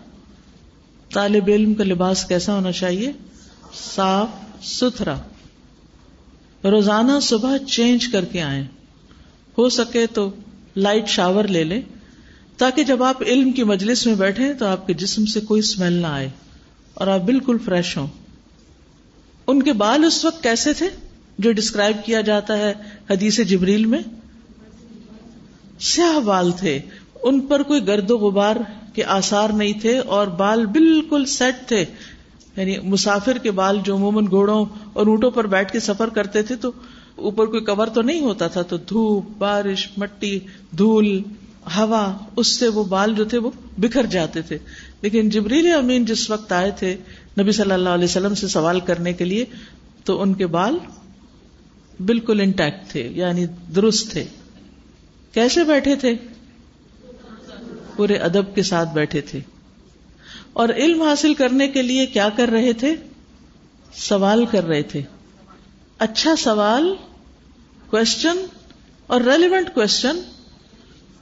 طالب 1.14 1.44
علم 1.48 1.74
کا 1.74 1.84
لباس 1.84 2.24
کیسا 2.24 2.54
ہونا 2.54 2.72
چاہیے؟ 2.72 3.12
صاف، 3.94 4.28
ستھرا۔ 4.62 5.16
روزانہ 6.64 7.12
صبح 7.22 7.58
چینج 7.58 8.08
کر 8.08 8.24
کے 8.24 8.42
آئیں۔ 8.42 8.64
ہو 9.58 9.68
سکے 9.68 10.06
تو 10.06 10.30
لائٹ 10.76 11.08
شاور 11.08 11.44
لے 11.44 11.64
لیں۔ 11.64 11.82
تاکہ 12.56 12.84
جب 12.84 13.02
آپ 13.02 13.22
علم 13.22 13.52
کی 13.52 13.62
مجلس 13.62 14.06
میں 14.06 14.14
بیٹھے 14.14 14.54
تو 14.54 14.66
آپ 14.66 14.86
کے 14.86 14.94
جسم 14.94 15.24
سے 15.24 15.40
کوئی 15.40 15.58
اسمیل 15.58 15.92
نہ 15.92 16.06
آئے 16.06 16.28
اور 16.94 17.06
آپ 17.06 17.20
بالکل 17.20 17.56
فریش 17.64 17.96
ہوں۔ 17.96 18.06
ان 19.46 19.62
کے 19.62 19.72
بال 19.72 20.04
اس 20.04 20.24
وقت 20.24 20.42
کیسے 20.42 20.72
تھے 20.72 20.88
جو 21.38 21.52
ڈسکرائب 21.52 21.96
کیا 22.04 22.20
جاتا 22.20 22.58
ہے 22.58 22.74
حدیث 23.10 23.40
جبریل 23.40 23.86
میں؟ 23.86 24.00
سیاہ 25.80 26.20
بال 26.20 26.52
تھے۔ 26.52 26.80
ان 27.22 27.40
پر 27.40 27.62
کوئی 27.62 27.86
گرد 27.86 28.10
و 28.10 28.18
غبار 28.18 28.56
کے 28.94 29.04
آسار 29.04 29.50
نہیں 29.50 29.72
تھے 29.80 29.98
اور 29.98 30.26
بال 30.26 30.66
بالکل 30.66 31.24
سیٹ 31.24 31.68
تھے۔ 31.68 31.84
یعنی 32.56 32.78
مسافر 32.78 33.38
کے 33.38 33.50
بال 33.50 33.78
جو 33.84 33.96
عموماً 33.96 34.26
گھوڑوں 34.26 34.64
اور 34.92 35.06
اونٹوں 35.06 35.30
پر 35.30 35.46
بیٹھ 35.46 35.72
کے 35.72 35.80
سفر 35.80 36.08
کرتے 36.08 36.42
تھے 36.42 36.56
تو 36.56 36.72
اوپر 37.16 37.46
کوئی 37.46 37.64
کور 37.64 37.86
تو 37.86 38.02
نہیں 38.02 38.20
ہوتا 38.20 38.46
تھا 38.46 38.62
تو 38.62 38.76
دھوپ، 38.76 39.24
بارش، 39.38 39.88
مٹی، 39.96 40.38
دھول، 40.78 41.22
ہوا، 41.76 42.16
اس 42.36 42.46
سے 42.46 42.68
وہ 42.68 42.84
بال 42.84 43.14
جو 43.14 43.24
تھے 43.24 43.38
وہ 43.38 43.50
بکھر 43.78 44.06
جاتے 44.06 44.42
تھے۔ 44.42 44.58
لیکن 45.00 45.28
جبریل 45.28 45.74
امین 45.74 46.04
جس 46.04 46.30
وقت 46.30 46.52
آئے 46.52 46.70
تھے 46.70 46.96
نبی 47.40 47.52
صلی 47.52 47.72
اللہ 47.72 47.88
علیہ 47.88 48.04
وسلم 48.04 48.34
سے 48.34 48.48
سوال 48.48 48.80
کرنے 48.80 49.12
کے 49.12 49.24
لیے 49.24 49.44
تو 50.04 50.22
ان 50.22 50.34
کے 50.34 50.46
بال 50.46 50.78
بالکل 52.04 52.40
انٹیکٹ 52.40 52.90
تھے 52.90 53.08
یعنی 53.14 53.46
درست 53.74 54.10
تھے۔ 54.10 54.24
کیسے 55.32 55.64
بیٹھے 55.64 55.96
تھے؟ 55.96 56.14
پورے 57.96 58.16
ادب 58.16 58.54
کے 58.54 58.62
ساتھ 58.62 58.88
بیٹھے 58.94 59.20
تھے۔ 59.20 59.40
اور 60.52 60.68
علم 60.68 61.02
حاصل 61.02 61.34
کرنے 61.34 61.68
کے 61.68 61.82
لیے 61.82 62.06
کیا 62.06 62.28
کر 62.36 62.48
رہے 62.48 62.72
تھے؟ 62.72 62.94
سوال 63.96 64.46
کر 64.46 64.64
رہے 64.64 64.82
تھے۔ 64.82 65.02
اچھا 65.98 66.36
سوال 66.36 66.94
کوشچن 67.90 68.46
اور 69.06 69.20
ریلیونٹ 69.20 69.74
کوشچن 69.74 70.18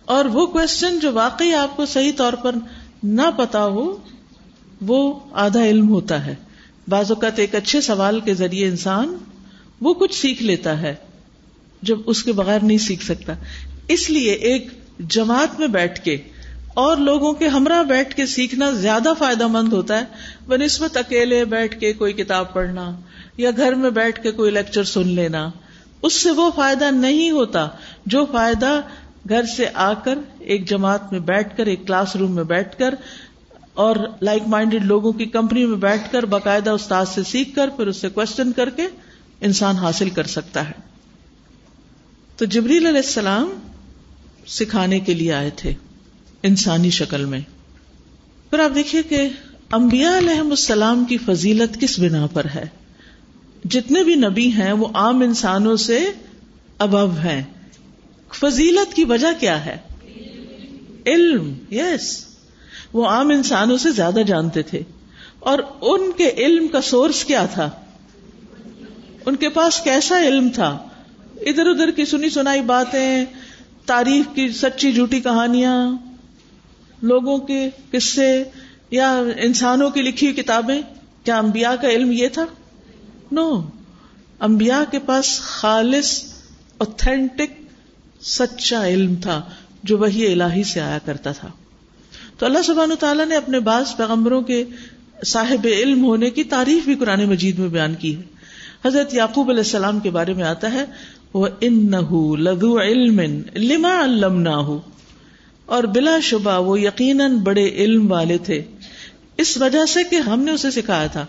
اور 0.05 0.25
وہ 0.25 0.47
کوشچن 0.47 0.99
جو 0.99 1.13
واقعی 1.13 1.55
آپ 1.55 1.77
کو 1.77 1.87
صحیح 1.87 2.13
طور 2.17 2.33
پر 2.33 2.55
نہ 3.03 3.31
پتا 3.37 3.67
ہو، 3.67 3.97
وہ 4.81 5.21
آدھا 5.33 5.65
علم 5.65 5.89
ہوتا 5.89 6.27
ہے۔ 6.27 6.35
بعض 6.89 7.11
اوقات 7.11 7.39
ایک 7.39 7.55
اچھے 7.55 7.81
سوال 7.81 8.21
کے 8.21 8.35
ذریعے 8.35 8.69
انسان 8.69 9.17
وہ 9.81 9.95
کچھ 9.95 10.15
سیکھ 10.15 10.43
لیتا 10.43 10.83
ہے 10.83 10.95
جب 11.83 11.99
اس 12.07 12.23
کے 12.23 12.33
بغیر 12.33 12.61
نہیں 12.63 12.79
سیکھ 12.79 13.05
سکتا۔ 13.05 13.33
اس 13.89 14.11
لیے 14.11 14.33
ایک 14.33 14.67
جماعت 14.99 15.61
میں 15.61 15.69
بیٹھ 15.69 16.01
کے 16.01 16.17
اور 16.75 16.97
لوگوں 16.97 17.33
کے 17.33 17.49
ہمراہ 17.49 17.83
بیٹھ 17.83 18.15
کے 18.15 18.27
سیکھنا 18.27 18.71
زیادہ 18.71 19.09
فائدہ 19.19 19.47
مند 19.47 19.73
ہوتا 19.73 19.99
ہے۔ 19.99 20.05
بہ 20.47 20.57
نسبت 20.57 20.97
اکیلے 20.97 21.45
بیٹھ 21.45 21.81
کے 21.81 21.93
کوئی 21.93 22.13
کتاب 22.13 22.53
پڑھنا 22.53 22.91
یا 23.37 23.51
گھر 23.57 23.75
میں 23.75 23.91
بیٹھ 23.91 24.23
کے 24.23 24.31
کوئی 24.31 24.51
لیکچر 24.51 24.85
سن 24.85 25.09
لینا، 25.09 25.51
اس 26.03 26.13
سے 26.13 26.31
وہ 26.31 26.51
فائدہ 26.57 26.91
نہیں 26.91 27.31
ہوتا 27.31 27.69
جو 28.07 28.25
فائدہ 28.25 28.81
گھر 29.29 29.43
سے 29.57 29.67
آ 29.75 29.93
کر 29.93 30.19
ایک 30.39 30.69
جماعت 30.69 31.13
میں 31.13 31.21
بیٹھ 31.21 31.57
کر، 31.57 31.67
ایک 31.67 31.87
کلاس 31.87 32.17
روم 32.17 32.35
میں 32.35 32.45
بیٹھ 32.45 32.79
کر 32.79 32.95
اور 33.75 33.97
لائک 34.23 34.43
مائنڈیڈ 34.47 34.85
لوگوں 34.85 35.13
کی 35.13 35.25
کمپنی 35.25 35.67
میں 35.67 35.77
بیٹھ 35.77 36.13
کر 36.13 36.23
باقاعدہ 36.23 36.71
استاد 36.71 37.07
سے 37.15 37.23
سیکھ 37.23 37.55
کر، 37.57 37.69
پھر 37.69 37.87
اس 37.87 37.97
سے 37.97 38.09
کوشچن 38.09 38.53
کر 38.53 38.71
کے 38.71 38.87
انسان 39.41 39.77
حاصل 39.77 40.11
کر 40.11 40.25
سکتا 40.25 40.67
ہے۔ 40.67 40.75
تو 42.37 42.45
جبریل 42.45 42.87
علیہ 42.87 43.03
السلام 43.07 43.53
سکھانے 44.47 45.01
کے 45.01 45.15
لیے 45.15 45.33
آئے 45.33 45.51
تھے۔ 45.57 45.75
انسانی 46.43 46.91
شکل 46.91 47.25
میں۔ 47.25 47.41
پھر 48.51 48.59
آپ 48.59 48.75
دیکھیے 48.75 49.03
کہ 49.03 49.29
انبیاء 49.73 50.19
علیہ 50.19 50.41
السلام 50.41 51.05
کی 51.05 51.19
فضیلت 51.19 51.81
کس 51.81 51.99
بنا 51.99 52.27
پر 52.27 52.45
ہے؟ 52.55 52.65
جتنے 53.65 54.05
بھی 54.05 54.15
نبی 54.15 54.53
ہیں 54.53 54.73
وہ 54.73 54.87
عام 54.95 55.21
انسانوں 55.21 55.77
سے 55.77 56.05
ابو 56.79 57.11
ہیں۔ 57.11 57.43
فضیلت 58.35 58.95
کی 58.95 59.05
وجہ 59.05 59.41
کیا 59.41 59.67
ہے؟ 59.67 59.79
علم 61.07 61.55
یس 61.71 62.25
وہ 62.93 63.07
عام 63.07 63.29
انسانوں 63.29 63.77
سے 63.77 63.91
زیادہ 63.91 64.21
جانتے 64.27 64.63
تھے۔ 64.63 64.83
اور 65.39 65.59
ان 65.81 66.13
کے 66.17 66.31
علم 66.37 66.69
کا 66.69 66.81
سورس 66.81 67.25
کیا 67.25 67.47
تھا؟ 67.47 67.71
ان 69.27 69.37
کے 69.37 69.49
پاس 69.49 69.81
کیسا 69.81 70.23
علم 70.23 70.49
تھا؟ 70.49 70.79
ادھر 71.41 71.67
ادھر 71.67 71.91
کی 71.91 72.05
سنی 72.05 72.31
سنائی 72.31 72.61
باتیں، 72.61 73.25
تاریخ 73.87 74.35
کی 74.35 74.49
سچی 74.49 74.93
جھوٹی 74.93 75.21
کہانیاں۔ 75.21 76.12
لوگوں 77.03 77.39
کے 77.39 77.71
قصے 77.91 78.45
یا 78.91 79.23
انسانوں 79.37 79.91
کی 79.91 80.03
لکھی 80.03 80.27
ہوئی 80.27 80.43
کتابیں؟ 80.43 80.83
کیا 81.25 81.39
انبیاء 81.39 81.75
کا 81.81 81.89
علم 81.89 82.13
یہ 82.13 82.29
تھا؟ 82.29 82.47
نو 83.33 83.55
no. 83.55 83.65
انبیاء 84.41 84.91
کے 84.91 84.99
پاس 84.99 85.41
خالص 85.41 86.25
اوتھینٹک 86.79 87.63
سچا 88.25 88.89
علم 88.89 89.15
تھا 89.15 89.43
جو 89.83 89.99
وہی 89.99 90.33
الہی 90.33 90.63
سے 90.65 90.81
آیا 90.81 90.99
کرتا 91.05 91.33
تھا۔ 91.33 91.49
تو 92.39 92.47
اللہ 92.47 92.63
سبحان 92.63 92.91
تعالیٰ 93.01 93.27
نے 93.27 93.37
اپنے 93.37 93.61
بعض 93.61 93.97
پیغمبروں 93.97 94.43
کے 94.43 94.65
صاحب 95.25 95.67
علم 95.73 96.05
ہونے 96.05 96.31
کی 96.31 96.45
تعریف 96.45 96.85
بھی 96.85 96.95
قرآن 96.95 97.25
مجید 97.25 97.59
میں 97.59 97.69
بیان 97.69 97.95
کی 97.95 98.17
ہے۔ 98.17 98.23
حضرت 98.87 99.15
یعقوب 99.15 99.51
علیہ 99.51 99.61
السلام 99.61 100.01
کے 100.01 100.11
بارے 100.11 100.35
میں 100.35 100.45
آتا 100.45 100.73
ہے 100.73 100.85
وہ 101.35 101.49
ان 101.61 101.91
لدو 102.39 102.81
علم 102.81 103.21
لما 103.55 104.05
علمنا 104.05 104.59
اور 105.73 105.85
بلا 105.85 106.19
شبہ 106.23 106.61
وہ 106.61 106.81
یقیناً 106.81 107.37
بڑے 107.37 107.69
علم 107.69 108.13
والے 108.13 108.39
تھے۔ 108.39 108.63
اس 109.39 109.57
وجہ 109.57 109.87
سے 109.87 110.01
کہ 110.11 110.17
ہم 110.17 110.41
نے 110.41 110.53
اسے 110.53 110.71
سکھایا 110.71 111.07
تھا۔ 111.07 111.27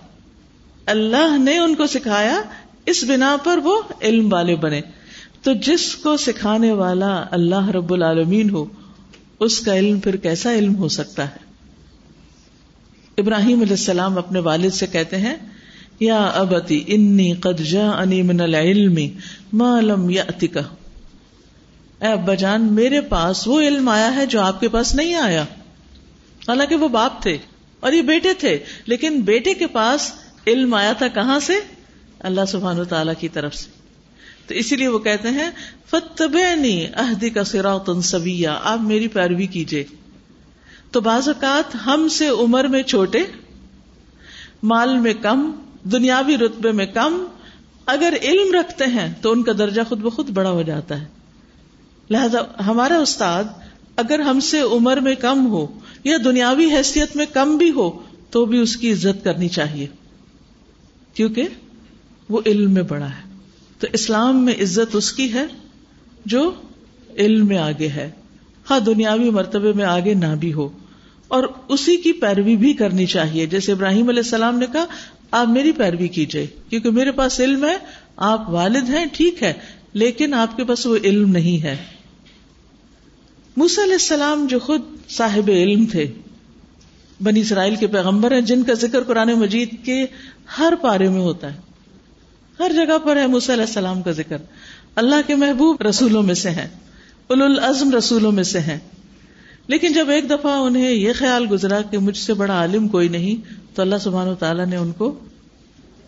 اللہ 0.86 1.38
نے 1.38 1.58
ان 1.58 1.76
کو 1.76 1.88
سکھایا، 1.88 2.42
اس 2.86 3.04
بنا 3.04 3.38
پر 3.44 3.58
وہ 3.58 3.82
علم 4.02 4.34
والے 4.34 4.56
بنے۔ 4.56 4.82
تو 5.42 5.54
جس 5.54 5.96
کو 5.96 6.18
سکھانے 6.18 6.72
والا 6.72 7.26
اللہ 7.32 7.70
رب 7.70 7.94
العالمین 7.94 8.50
ہو، 8.50 8.66
اس 9.40 9.60
کا 9.60 9.78
علم 9.78 10.00
پھر 10.00 10.16
کیسا 10.16 10.54
علم 10.54 10.76
ہو 10.76 10.88
سکتا 10.88 11.30
ہے؟ 11.30 11.38
ابراہیم 13.18 13.62
علیہ 13.62 13.80
السلام 13.80 14.18
اپنے 14.18 14.40
والد 14.40 14.74
سے 14.74 14.88
کہتے 14.88 15.18
ہیں، 15.18 15.36
یا 16.00 16.24
ابتی 16.24 16.84
انی 16.88 17.34
قد 17.34 17.76
انی 17.76 18.22
من 18.22 18.42
العلم 18.42 19.00
ما 19.54 19.80
لم 19.80 20.10
یاتک 20.10 20.58
اے 22.04 22.12
ابا 22.12 22.34
جان، 22.34 22.74
میرے 22.74 23.02
پاس 23.02 23.48
وہ 23.48 23.62
علم 23.62 23.90
آیا 23.90 24.16
ہے 24.16 24.26
جو 24.26 24.42
آپ 24.42 24.60
کے 24.60 24.70
پاس 24.70 24.96
نہیں 24.96 25.14
آیا۔ 25.14 25.42
حالانکہ 26.48 26.76
وہ 26.76 26.88
باپ 26.88 27.22
تھے 27.22 27.38
اور 27.80 27.92
یہ 27.92 28.02
بیٹے 28.02 28.34
تھے، 28.34 28.60
لیکن 28.86 29.22
بیٹے 29.22 29.54
کے 29.54 29.68
پاس 29.68 30.14
علم 30.48 30.74
آیا 30.74 30.94
تھا 30.94 31.08
کہاں 31.08 31.40
سے؟ 31.40 31.54
اللہ 32.20 32.42
سبحان 32.48 32.80
و 32.80 32.84
تعالی 32.84 33.12
کی 33.20 33.28
طرف 33.28 33.56
سے۔ 33.56 33.70
تو 34.48 34.54
اسی 34.54 34.76
لیے 34.76 34.88
وہ 34.88 35.00
کہتے 35.00 35.30
ہیں 35.30 35.50
فتبعنی 35.90 36.88
اہدی 36.96 37.30
کا 37.30 37.44
سراط 37.44 37.90
سویا 38.04 38.60
آپ 38.64 38.82
میری 38.82 39.08
پیروی 39.08 39.48
کیجیے 39.48 39.84
تو 40.92 41.02
بعض 41.02 41.28
اوقات 41.28 41.76
ہم 41.86 42.08
سے 42.08 42.28
عمر 42.28 42.64
میں 42.64 42.84
چھوٹے، 42.84 43.20
مال 44.64 44.98
میں 44.98 45.14
کم، 45.14 45.52
دنیاوی 45.84 46.38
رتبے 46.38 46.72
میں 46.72 46.86
کم، 46.86 47.26
اگر 47.86 48.14
علم 48.22 48.54
رکھتے 48.54 48.84
ہیں 48.86 49.14
تو 49.22 49.32
ان 49.32 49.44
کا 49.44 49.52
درجہ 49.58 49.82
خود 49.90 50.00
بخود 50.00 50.30
بڑا 50.30 50.50
ہو 50.50 50.62
جاتا 50.62 51.02
ہے۔ 51.02 51.23
لہذا 52.14 52.66
ہمارا 52.66 52.98
استاد 52.98 53.44
اگر 53.96 54.20
ہم 54.20 54.40
سے 54.40 54.60
عمر 54.60 54.98
میں 54.98 55.16
کم 55.16 55.48
ہو 55.48 55.80
یا 56.04 56.18
دنیاوی 56.24 56.66
حیثیت 56.66 57.16
میں 57.16 57.26
کم 57.34 57.58
بھی 57.58 57.72
ہو 57.72 58.00
تو 58.30 58.46
بھی 58.46 58.60
اس 58.60 58.76
کی 58.76 58.92
عزت 58.92 59.24
کرنی 59.24 59.50
چاہیے۔ 59.50 59.88
کیونکہ 61.14 61.48
وہ 62.30 62.42
علم 62.46 62.72
میں 62.72 62.84
بڑا 62.84 63.06
ہے۔ 63.06 63.34
تو 63.80 63.88
اسلام 63.94 64.46
میں 64.46 64.54
عزت 64.54 64.96
اس 64.96 65.12
کی 65.12 65.34
ہے 65.34 65.46
جو 66.26 66.52
علم 67.18 67.48
میں 67.48 67.58
آگے 67.58 67.88
ہے۔ 67.88 68.12
ہاں 68.70 68.80
دنیاوی 68.80 69.30
مرتبے 69.30 69.74
میں 69.74 69.86
آگے 69.86 70.14
نہ 70.14 70.36
بھی 70.40 70.54
ہو۔ 70.54 70.70
اور 71.28 71.44
اسی 71.68 71.98
کی 71.98 72.12
پیروی 72.12 72.56
بھی 72.56 72.74
کرنی 72.74 73.06
چاہیے۔ 73.06 73.46
جیسے 73.46 73.72
ابراہیم 73.72 74.10
علیہ 74.10 74.24
السلام 74.24 74.60
نے 74.60 74.66
کہا، 74.74 74.86
آپ 75.32 75.48
میری 75.48 75.72
پیروی 75.72 76.08
کیجیے 76.08 76.48
کیونکہ 76.70 76.92
میرے 76.92 77.12
پاس 77.12 77.40
علم 77.40 77.66
ہے، 77.66 77.78
آپ 78.18 78.50
والد 78.50 78.90
ہیں، 78.90 79.06
ٹھیک 79.14 79.44
ہے، 79.44 79.54
لیکن 79.94 80.34
آپ 80.34 80.58
کے 80.58 80.64
پاس 80.64 80.86
وہ 80.86 80.98
علم 81.04 81.30
نہیں 81.30 81.64
ہے۔ 81.64 81.93
موس 83.58 83.80
علیہ 83.80 83.94
السلام 83.94 84.48
جو 84.50 84.60
خود 84.60 84.82
صاحب 85.10 85.48
علم 85.48 85.86
تھے، 85.86 86.12
بنی 87.22 87.40
اسرائیل 87.40 87.76
کے 87.76 87.88
پیغمبر 87.88 88.34
ہیں، 88.34 88.42
جن 88.42 88.64
کا 88.64 88.74
ذکر 88.74 89.04
قرآن 89.04 89.28
مجید 89.28 89.86
کے 89.86 90.06
ہر 90.58 90.74
پارے 90.82 91.10
میں 91.10 91.22
ہوتا 91.22 91.54
ہے۔ 91.54 91.60
ہر 92.60 92.72
جگہ 92.76 92.98
پر 92.98 93.16
ہے 93.16 93.26
علیہ 93.26 93.52
السلام 93.52 94.02
کا 94.02 94.12
ذکر۔ 94.12 94.38
اللہ 94.96 95.16
کے 95.28 95.36
محبوب 95.36 95.82
رسولوں 95.82 96.24
میں 96.24 96.34
سے 96.34 96.50
ہیں 96.50 96.68
العزم 97.30 97.96
رسولوں 97.96 98.32
میں 98.32 98.44
سے 98.44 98.60
ہیں۔ 98.60 98.80
لیکن 99.68 99.94
جب 99.94 100.10
ایک 100.10 100.30
دفعہ 100.30 100.52
انہیں 100.52 100.92
یہ 100.92 101.14
خیال 101.16 101.46
گزرا 101.52 101.82
کہ 101.82 101.98
مجھ 101.98 102.18
سے 102.18 102.34
بڑا 102.34 102.54
عالم 102.54 102.88
کوئی 102.88 103.08
نہیں، 103.10 103.52
تو 103.76 103.82
اللہ 103.82 103.96
سبحان 104.02 104.28
و 104.28 104.36
تعالیٰ 104.36 104.66
نے 104.66 104.76
ان 104.76 104.92
کو 104.92 105.20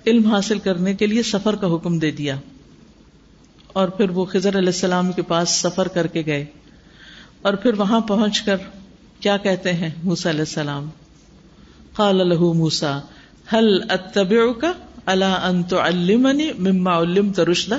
علم 0.08 0.28
حاصل 0.28 0.60
کرنے 0.60 0.94
کے 0.94 1.08
لیے 1.08 1.24
سفر 1.24 1.56
کا 1.56 1.76
حکم 1.76 2.00
دے 2.00 2.12
دیا۔ 2.12 2.36
اور 3.68 3.88
پھر 3.88 4.10
وہ 4.10 4.26
خضر 4.26 4.58
علیہ 4.58 4.68
السلام 4.68 5.12
کے 5.12 5.22
پاس 5.22 5.50
سفر 5.50 5.88
کر 5.88 6.08
کے 6.08 6.24
گئے۔ 6.26 6.46
اور 7.46 7.54
پھر 7.54 7.74
وہاں 7.78 8.00
پہنچ 8.02 8.42
کر 8.42 8.58
کیا 9.20 9.38
کہتے 9.38 9.74
ہیں 9.74 9.90
موسا 10.04 10.30
علیہ 10.30 10.40
السلام؟ 10.40 10.86
قال 11.96 12.22
له 12.30 12.54
موسا 12.54 12.94
هل 13.52 13.68
اتبعك 13.90 14.66
على 15.06 15.30
ان 15.44 15.64
تعلمني 15.64 16.48
مما 16.60 16.96
علمت 17.00 17.40
رشدا 17.40 17.78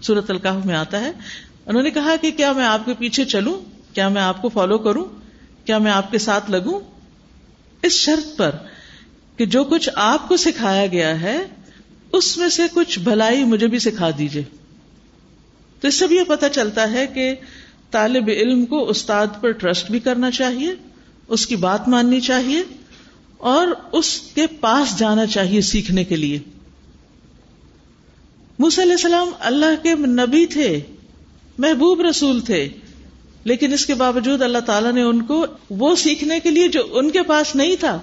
سورۃ 0.00 0.28
الکہف 0.28 0.66
میں 0.66 0.74
آتا 0.74 1.00
ہے۔ 1.00 1.10
انہوں 1.66 1.82
نے 1.82 1.90
کہا 1.90 2.14
کہ 2.20 2.30
کیا 2.30 2.52
میں 2.52 2.64
آپ 2.64 2.86
کے 2.86 2.94
پیچھے 2.98 3.24
چلوں؟ 3.24 3.54
کیا 3.92 4.08
میں 4.08 4.22
آپ 4.22 4.42
کو 4.42 4.48
فالو 4.48 4.78
کروں؟ 4.78 5.04
کیا 5.64 5.78
میں 5.78 5.92
آپ 5.92 6.10
کے 6.10 6.18
ساتھ 6.18 6.50
لگوں؟ 6.50 6.80
اس 7.82 7.92
شرط 7.92 8.36
پر 8.36 8.56
کہ 9.36 9.46
جو 9.46 9.64
کچھ 9.64 9.88
آپ 9.94 10.28
کو 10.28 10.36
سکھایا 10.36 10.86
گیا 10.86 11.20
ہے، 11.20 11.36
اس 12.12 12.36
میں 12.38 12.48
سے 12.48 12.62
کچھ 12.74 12.98
بھلائی 12.98 13.44
مجھے 13.44 13.66
بھی 13.66 13.78
سکھا 13.78 14.10
دیجیے 14.18 14.42
تو 15.80 15.88
اس 15.88 15.94
سے 15.94 16.06
بھی 16.06 16.16
یہ 16.16 16.22
پتا 16.28 16.48
چلتا 16.48 16.90
ہے 16.92 17.06
کہ 17.06 17.34
طالب 17.94 18.28
علم 18.28 18.64
کو 18.66 18.84
استاد 18.90 19.40
پر 19.40 19.50
ٹرسٹ 19.52 19.90
بھی 19.90 20.00
کرنا 20.00 20.30
چاہیے، 20.30 20.72
اس 21.28 21.46
کی 21.46 21.56
بات 21.58 21.88
ماننی 21.88 22.20
چاہیے 22.20 22.62
اور 23.50 23.66
اس 23.92 24.18
کے 24.34 24.46
پاس 24.60 24.98
جانا 24.98 25.26
چاہیے 25.26 25.60
سیکھنے 25.60 26.04
کے 26.04 26.16
لیے۔ 26.16 26.38
موسی 28.58 28.82
علیہ 28.82 28.92
السلام 28.92 29.30
اللہ 29.40 29.82
کے 29.82 29.94
نبی 29.94 30.46
تھے، 30.46 30.68
محبوب 31.58 32.00
رسول 32.00 32.40
تھے، 32.40 32.68
لیکن 33.44 33.72
اس 33.72 33.86
کے 33.86 33.94
باوجود 33.94 34.42
اللہ 34.42 34.64
تعالیٰ 34.66 34.92
نے 34.92 35.02
ان 35.02 35.22
کو 35.22 35.44
وہ 35.70 35.94
سیکھنے 35.96 36.38
کے 36.40 36.50
لیے 36.50 36.68
جو 36.68 36.82
ان 36.92 37.10
کے 37.10 37.22
پاس 37.22 37.54
نہیں 37.56 37.76
تھا 37.80 37.98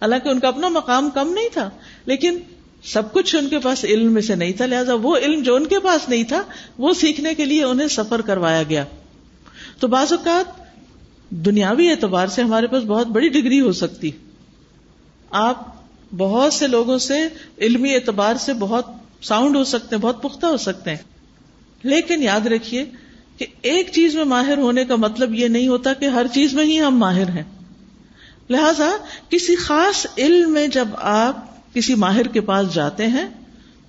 اللہ 0.00 0.28
ان 0.28 0.40
کا 0.40 0.48
اپنا 0.48 0.68
مقام 0.68 1.10
کم 1.10 1.32
نہیں 1.34 1.48
تھا، 1.52 1.68
لیکن 2.06 2.38
سب 2.84 3.12
کچھ 3.12 3.34
ان 3.36 3.48
کے 3.48 3.58
پاس 3.58 3.84
علم 3.84 4.12
میں 4.12 4.22
سے 4.22 4.34
نہیں 4.34 4.52
تھا، 4.52 4.66
لہٰذا 4.66 4.94
وہ 5.02 5.16
علم 5.16 5.42
جو 5.42 5.54
ان 5.54 5.66
کے 5.66 5.78
پاس 5.78 6.08
نہیں 6.08 6.24
تھا، 6.24 6.42
وہ 6.78 6.92
سیکھنے 6.94 7.34
کے 7.34 7.44
لیے 7.44 7.64
انہیں 7.64 7.88
سفر 7.88 8.20
کروایا 8.20 8.62
گیا۔ 8.68 8.84
تو 9.78 9.88
بعض 9.88 10.12
اوقات 10.12 10.62
دنیاوی 11.30 11.90
اعتبار 11.90 12.26
سے 12.26 12.42
ہمارے 12.42 12.66
پاس 12.66 12.82
بہت 12.82 13.06
بڑی 13.06 13.28
ڈگری 13.28 13.60
ہو 13.60 13.72
سکتی 13.72 14.10
آپ 15.30 15.68
بہت 16.16 16.52
سے 16.52 16.66
لوگوں 16.66 16.98
سے 16.98 17.28
علمی 17.58 17.94
اعتبار 17.94 18.34
سے 18.34 18.54
بہت 18.54 18.86
ساؤنڈ 19.22 19.56
ہو 19.56 19.64
سکتے 19.64 19.96
ہیں، 19.96 20.02
بہت 20.02 20.22
پختہ 20.22 20.46
ہو 20.46 20.56
سکتے 20.56 20.90
ہیں۔ 20.90 20.96
لیکن 21.82 22.22
یاد 22.22 22.46
رکھیے 22.46 22.84
کہ 23.36 23.46
ایک 23.62 23.88
چیز 23.92 24.14
میں 24.14 24.24
ماہر 24.24 24.58
ہونے 24.58 24.84
کا 24.84 24.96
مطلب 24.96 25.34
یہ 25.34 25.48
نہیں 25.48 25.68
ہوتا 25.68 25.92
کہ 25.92 26.06
ہر 26.06 26.26
چیز 26.32 26.54
میں 26.54 26.64
ہی 26.64 26.80
ہم 26.80 26.98
ماہر 26.98 27.28
ہیں۔ 27.28 27.42
لہذا 28.50 28.90
کسی 29.28 29.56
خاص 29.56 30.06
علم 30.18 30.52
میں 30.52 30.68
جب 30.68 30.88
آپ 30.96 31.46
کسی 31.74 31.94
ماہر 31.94 32.26
کے 32.26 32.40
پاس 32.40 32.74
جاتے 32.74 33.06
ہیں 33.06 33.26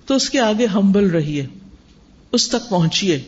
تو 0.06 0.14
اس 0.14 0.30
کے 0.30 0.40
آگے 0.40 0.66
ہمبل 0.66 1.10
رہیے، 1.10 1.46
اس 2.32 2.48
تک 2.48 2.68
پہنچیے۔ 2.68 3.22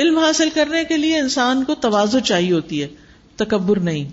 علم 0.00 0.18
حاصل 0.18 0.48
کرنے 0.54 0.84
کے 0.84 0.96
لیے 0.96 1.18
انسان 1.18 1.64
کو 1.64 1.74
توازو 1.74 2.18
چاہیے 2.18 2.52
ہوتی 2.52 2.82
ہے، 2.82 2.88
تکبر 3.36 3.78
نہیں۔ 3.78 4.08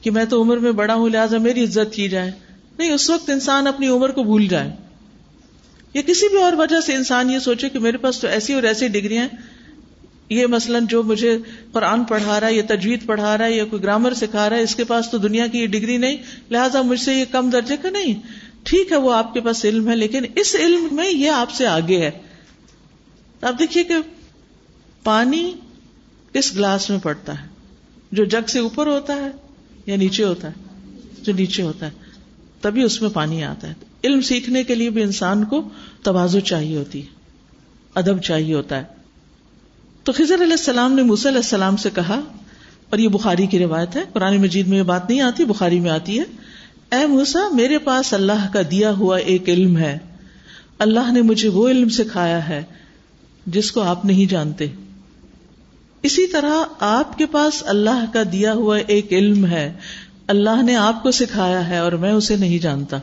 کہ 0.00 0.10
میں 0.10 0.24
تو 0.24 0.42
عمر 0.42 0.56
میں 0.56 0.72
بڑا 0.72 0.94
ہوں، 0.94 1.08
لہٰذا 1.08 1.38
میری 1.38 1.64
عزت 1.64 1.94
کی 1.94 2.08
جائے۔ 2.08 2.30
نہیں، 2.78 2.90
اس 2.90 3.10
وقت 3.10 3.30
انسان 3.30 3.66
اپنی 3.66 3.88
عمر 3.88 4.10
کو 4.10 4.22
بھول 4.22 4.48
جائے۔ 4.48 4.70
یا 5.94 6.02
کسی 6.02 6.28
بھی 6.28 6.42
اور 6.42 6.52
وجہ 6.52 6.80
سے 6.80 6.94
انسان 6.94 7.30
یہ 7.30 7.38
سوچے 7.38 7.68
کہ 7.68 7.78
میرے 7.78 7.96
پاس 7.96 8.20
تو 8.20 8.28
ایسی 8.28 8.52
اور 8.52 8.62
ایسی 8.62 8.88
ڈگریاں 8.88 9.28
یہ 10.28 10.46
مثلاً 10.46 10.86
جو 10.86 11.02
مجھے 11.02 11.38
قرآن 11.72 12.04
پڑھا 12.04 12.40
رہا 12.40 12.46
ہے، 12.46 12.54
یا 12.54 12.62
تجوید 12.68 13.06
پڑھا 13.06 13.38
رہا 13.38 13.44
ہے، 13.44 13.52
یا 13.52 13.64
کوئی 13.64 13.82
گرامر 13.82 14.14
سکھا 14.14 14.50
رہا 14.50 14.56
ہے، 14.56 14.62
اس 14.62 14.74
کے 14.74 14.84
پاس 14.84 15.10
تو 15.10 15.18
دنیا 15.18 15.46
کی 15.46 15.58
یہ 15.58 15.66
ڈگری 15.66 15.96
نہیں، 15.96 16.16
لہٰذا 16.50 16.82
مجھ 16.82 17.00
سے 17.00 17.14
یہ 17.14 17.24
کم 17.30 17.50
درجے 17.50 17.76
کا 17.82 17.90
نہیں۔ 17.90 18.14
ٹھیک 18.62 18.92
ہے، 18.92 18.96
وہ 18.96 19.12
آپ 19.12 19.34
کے 19.34 19.40
پاس 19.40 19.64
علم 19.64 19.88
ہے، 19.88 19.96
لیکن 19.96 20.24
اس 20.36 20.56
علم 20.58 20.88
میں 20.90 21.10
یہ 21.10 21.30
آپ 21.30 21.50
سے 21.50 21.66
آگے 21.66 21.98
ہے۔ 21.98 22.10
آپ 23.42 23.58
دیکھیے 23.58 23.84
کہ 23.84 23.94
پانی 25.04 25.52
کس 26.32 26.54
گلاس 26.56 26.88
میں 26.90 26.98
پڑتا 26.98 27.32
ہے، 27.42 27.46
جو 28.12 28.24
جگ 28.24 28.48
سے 28.48 28.58
اوپر 28.58 28.86
ہوتا 28.86 29.14
ہے 29.14 29.28
یا 29.86 29.96
نیچے 29.96 30.24
ہوتا 30.24 30.48
ہے، 30.48 30.52
جو 31.22 31.32
نیچے 31.32 31.62
ہوتا 31.62 31.86
ہے، 31.86 31.90
تبھی 32.60 32.82
اس 32.82 33.00
میں 33.02 33.10
پانی 33.10 33.42
آتا 33.44 33.68
ہے۔ 33.68 33.74
علم 34.04 34.20
سیکھنے 34.20 34.62
کے 34.64 34.74
لیے 34.74 34.90
بھی 34.90 35.02
انسان 35.02 35.44
کو 35.44 35.62
توازو 36.02 36.40
چاہیے 36.40 36.76
ہوتی 36.76 37.02
ہے، 37.02 37.06
ادب 37.94 38.22
چاہیے 38.22 38.54
ہوتا 38.54 38.78
ہے۔ 38.78 38.84
تو 40.02 40.12
خضر 40.12 40.42
علیہ 40.42 40.58
السلام 40.60 40.92
نے 40.92 41.02
موسی 41.02 41.28
علیہ 41.28 41.38
السلام 41.38 41.76
سے 41.76 41.90
کہا، 41.94 42.20
اور 42.90 42.98
یہ 42.98 43.08
بخاری 43.08 43.46
کی 43.46 43.58
روایت 43.58 43.96
ہے، 43.96 44.02
قرآن 44.12 44.36
مجید 44.36 44.66
میں 44.66 44.78
یہ 44.78 44.82
بات 44.82 45.08
نہیں 45.10 45.20
آتی، 45.20 45.44
بخاری 45.44 45.80
میں 45.80 45.90
آتی 45.90 46.18
ہے، 46.18 46.24
اے 46.92 47.06
موسا 47.06 47.40
میرے 47.52 47.78
پاس 47.78 48.12
اللہ 48.14 48.46
کا 48.52 48.60
دیا 48.70 48.90
ہوا 48.90 49.16
ایک 49.16 49.48
علم 49.48 49.76
ہے۔ 49.78 49.96
اللہ 50.78 51.12
نے 51.12 51.22
مجھے 51.22 51.48
وہ 51.48 51.68
علم 51.68 51.88
سکھایا 51.88 52.48
ہے 52.48 52.62
جس 53.46 53.70
کو 53.72 53.80
آپ 53.82 54.04
نہیں 54.04 54.30
جانتے۔ 54.30 54.66
اسی 56.04 56.26
طرح 56.26 56.64
آپ 56.80 57.18
کے 57.18 57.26
پاس 57.26 57.62
اللہ 57.66 58.04
کا 58.12 58.22
دیا 58.32 58.52
ہوا 58.52 58.78
ایک 58.78 59.12
علم 59.12 59.46
ہے۔ 59.46 59.72
اللہ 60.26 60.62
نے 60.62 60.76
آپ 60.76 61.02
کو 61.02 61.10
سکھایا 61.10 61.68
ہے 61.68 61.78
اور 61.78 61.92
میں 61.92 62.12
اسے 62.12 62.36
نہیں 62.36 62.58
جانتا۔ 62.58 62.96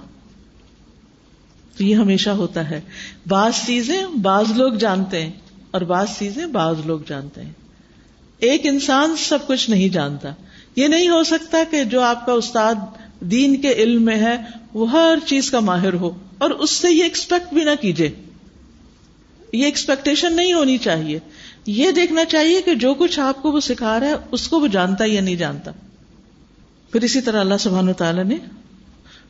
تو 1.78 1.84
یہ 1.84 1.96
ہمیشہ 1.96 2.30
ہوتا 2.30 2.70
ہے۔ 2.70 2.82
بعض 3.28 3.52
چیزیں 3.66 4.06
بعض 4.22 4.46
لوگ 4.56 4.74
جانتے 4.74 5.22
ہیں 5.22 5.32
اور 5.72 5.82
بعض 5.82 6.08
چیزیں 6.20 6.46
بعض 6.46 6.76
لوگ 6.86 7.00
جانتے 7.08 7.42
ہیں۔ 7.42 7.52
ایک 8.40 8.62
انسان 8.64 9.16
سب 9.18 9.48
کچھ 9.48 9.70
نہیں 9.70 9.90
جانتا۔ 9.90 10.30
یہ 10.76 10.88
نہیں 10.88 11.10
ہو 11.10 11.24
سکتا 11.24 11.58
کہ 11.72 11.84
جو 11.84 12.02
آپ 12.02 12.26
کا 12.26 12.32
استاد 12.32 12.76
دین 13.20 13.62
کے 13.62 13.74
علم 13.74 14.06
میں 14.06 14.18
ہے، 14.18 14.38
وہ 14.74 14.92
ہر 14.92 15.18
چیز 15.26 15.52
کا 15.52 15.60
ماہر 15.60 15.94
ہو۔ 15.94 16.12
اور 16.38 16.50
اس 16.50 16.72
سے 16.72 16.92
یہ 16.92 17.04
ایکسپیکٹ 17.04 17.54
بھی 17.54 17.64
نہ 17.64 17.82
کیجیے 17.82 18.12
یہ 19.54 19.66
ایکسپیکٹیشن 19.66 20.36
نہیں 20.36 20.54
ہونی 20.54 20.78
چاہیے۔ 20.78 21.20
یہ 21.66 21.92
دیکھنا 21.92 22.26
چاہیے 22.26 22.62
کہ 22.62 22.76
جو 22.76 22.94
کچھ 22.94 23.20
آپ 23.20 23.42
کو 23.42 23.52
وہ 23.52 23.60
سکھا 23.60 24.00
رہا 24.00 24.08
ہے، 24.08 24.16
اس 24.32 24.48
کو 24.48 24.60
وہ 24.60 24.68
جانتا 24.68 25.04
یا 25.08 25.22
نہیں 25.22 25.36
جانتا۔ 25.36 25.72
پھر 26.92 27.02
اسی 27.02 27.22
طرح 27.22 27.40
اللہ 27.40 27.58
سبحان 27.60 27.94
تعالیٰ 27.94 28.24
نے 28.24 28.38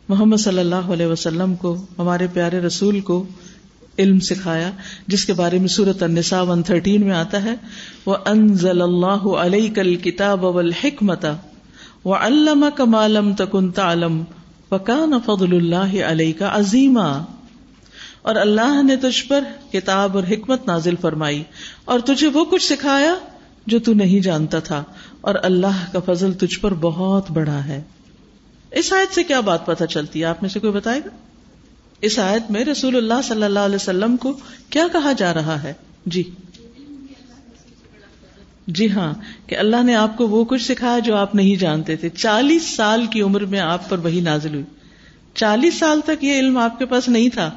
محمد 0.09 0.37
صلی 0.37 0.59
اللہ 0.59 0.75
علیہ 0.75 1.05
وسلم 1.05 1.55
کو، 1.55 1.85
ہمارے 1.97 2.27
پیارے 2.33 2.59
رسول 2.59 2.99
کو 2.99 3.23
علم 3.97 4.19
سکھایا، 4.19 4.71
جس 5.07 5.25
کے 5.25 5.33
بارے 5.33 5.59
میں 5.59 5.67
سورت 5.67 6.03
النساء 6.03 6.41
ون 6.41 6.63
تھرٹین 6.63 7.01
میں 7.01 7.15
آتا 7.15 7.43
ہے 7.43 7.55
وہ 8.05 8.15
انزل 8.25 8.81
اللہ 8.81 9.27
علیہ 9.27 9.73
کل 9.73 9.95
کتاب 9.95 10.45
اول 10.45 10.71
حکمت 10.71 11.25
وہ 12.03 12.15
علامہ 12.15 12.65
کمالم 12.75 13.33
تکن 13.33 13.71
تعلم 13.71 14.23
وکان 14.71 15.13
فضل 15.25 15.55
اللہ 15.55 16.03
علیہ 16.03 16.33
کا 16.39 16.49
عظیمہ 16.53 17.23
اور 18.21 18.35
اللہ 18.35 18.83
نے 18.83 18.95
تجھ 18.95 19.27
پر 19.27 19.43
کتاب 19.71 20.17
اور 20.17 20.23
حکمت 20.31 20.67
نازل 20.67 20.95
فرمائی 21.01 21.43
اور 21.85 21.99
تجھے 21.99 22.27
وہ 22.27 22.45
کچھ 22.45 22.73
سکھایا 22.73 23.15
جو 23.67 23.79
تو 23.79 23.93
نہیں 23.93 24.19
جانتا 24.19 24.59
تھا 24.59 24.83
اور 25.21 25.35
اللہ 25.43 25.93
کا 25.93 26.13
فضل 26.13 26.33
تجھ 26.33 26.59
پر 26.59 26.73
بہت 26.73 27.31
بڑا 27.31 27.65
ہے۔ 27.65 27.81
اس 28.71 28.93
آیت 28.93 29.15
سے 29.15 29.23
کیا 29.23 29.39
بات 29.39 29.65
پتہ 29.65 29.83
چلتی 29.83 30.19
ہے؟ 30.19 30.25
آپ 30.25 30.41
میں 30.41 30.49
سے 30.49 30.59
کوئی 30.59 30.73
بتائے 30.73 30.99
گا؟ 30.99 31.09
اس 32.01 32.19
آیت 32.19 32.51
میں 32.51 32.65
رسول 32.65 32.95
اللہ 32.95 33.21
صلی 33.23 33.43
اللہ 33.43 33.59
علیہ 33.59 33.75
وسلم 33.75 34.17
کو 34.17 34.39
کیا 34.69 34.87
کہا 34.91 35.11
جا 35.11 35.33
رہا 35.33 35.63
ہے؟ 35.63 35.73
جی۔ 36.05 36.23
جی 38.67 38.91
ہاں 38.91 39.13
کہ 39.47 39.57
اللہ 39.57 39.83
نے 39.83 39.95
آپ 39.95 40.17
کو 40.17 40.27
وہ 40.27 40.45
کچھ 40.45 40.61
سکھایا 40.61 40.99
جو 40.99 41.15
آپ 41.15 41.35
نہیں 41.35 41.55
جانتے 41.55 41.95
تھے۔ 41.95 42.09
چالیس 42.09 42.63
سال 42.63 43.05
کی 43.05 43.21
عمر 43.21 43.45
میں 43.45 43.59
آپ 43.59 43.89
پر 43.89 43.97
وہی 43.97 44.21
نازل 44.21 44.53
ہوئی۔ 44.53 44.65
چالیس 45.35 45.73
سال 45.73 46.01
تک 46.05 46.23
یہ 46.23 46.39
علم 46.39 46.57
آپ 46.57 46.79
کے 46.79 46.85
پاس 46.85 47.09
نہیں 47.09 47.29
تھا۔ 47.29 47.51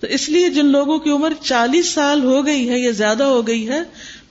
تو 0.00 0.06
اس 0.06 0.28
لیے 0.28 0.48
جن 0.48 0.66
لوگوں 0.66 0.98
کی 0.98 1.10
عمر 1.10 1.32
چالیس 1.40 1.90
سال 1.90 2.24
ہو 2.24 2.46
گئی 2.46 2.68
ہے 2.68 2.78
یا 2.78 2.90
زیادہ 2.90 3.24
ہو 3.24 3.46
گئی 3.46 3.68
ہے، 3.68 3.80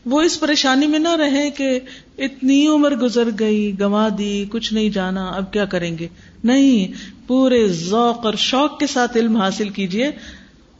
وہ 0.05 0.21
اس 0.21 0.39
پریشانی 0.39 0.87
میں 0.87 0.99
نہ 0.99 1.15
رہے 1.15 1.49
کہ 1.49 1.79
اتنی 2.17 2.67
عمر 2.67 2.95
گزر 2.95 3.29
گئی 3.39 3.79
گوا 3.79 4.09
دی، 4.17 4.45
کچھ 4.51 4.73
نہیں 4.73 4.89
جانا، 4.89 5.27
اب 5.27 5.53
کیا 5.53 5.65
کریں 5.65 5.97
گے؟ 5.97 6.07
نہیں، 6.43 6.93
پورے 7.27 7.67
ذوق 7.67 8.25
اور 8.25 8.33
شوق 8.33 8.79
کے 8.79 8.87
ساتھ 8.87 9.17
علم 9.17 9.37
حاصل 9.37 9.69
کیجیے 9.69 10.11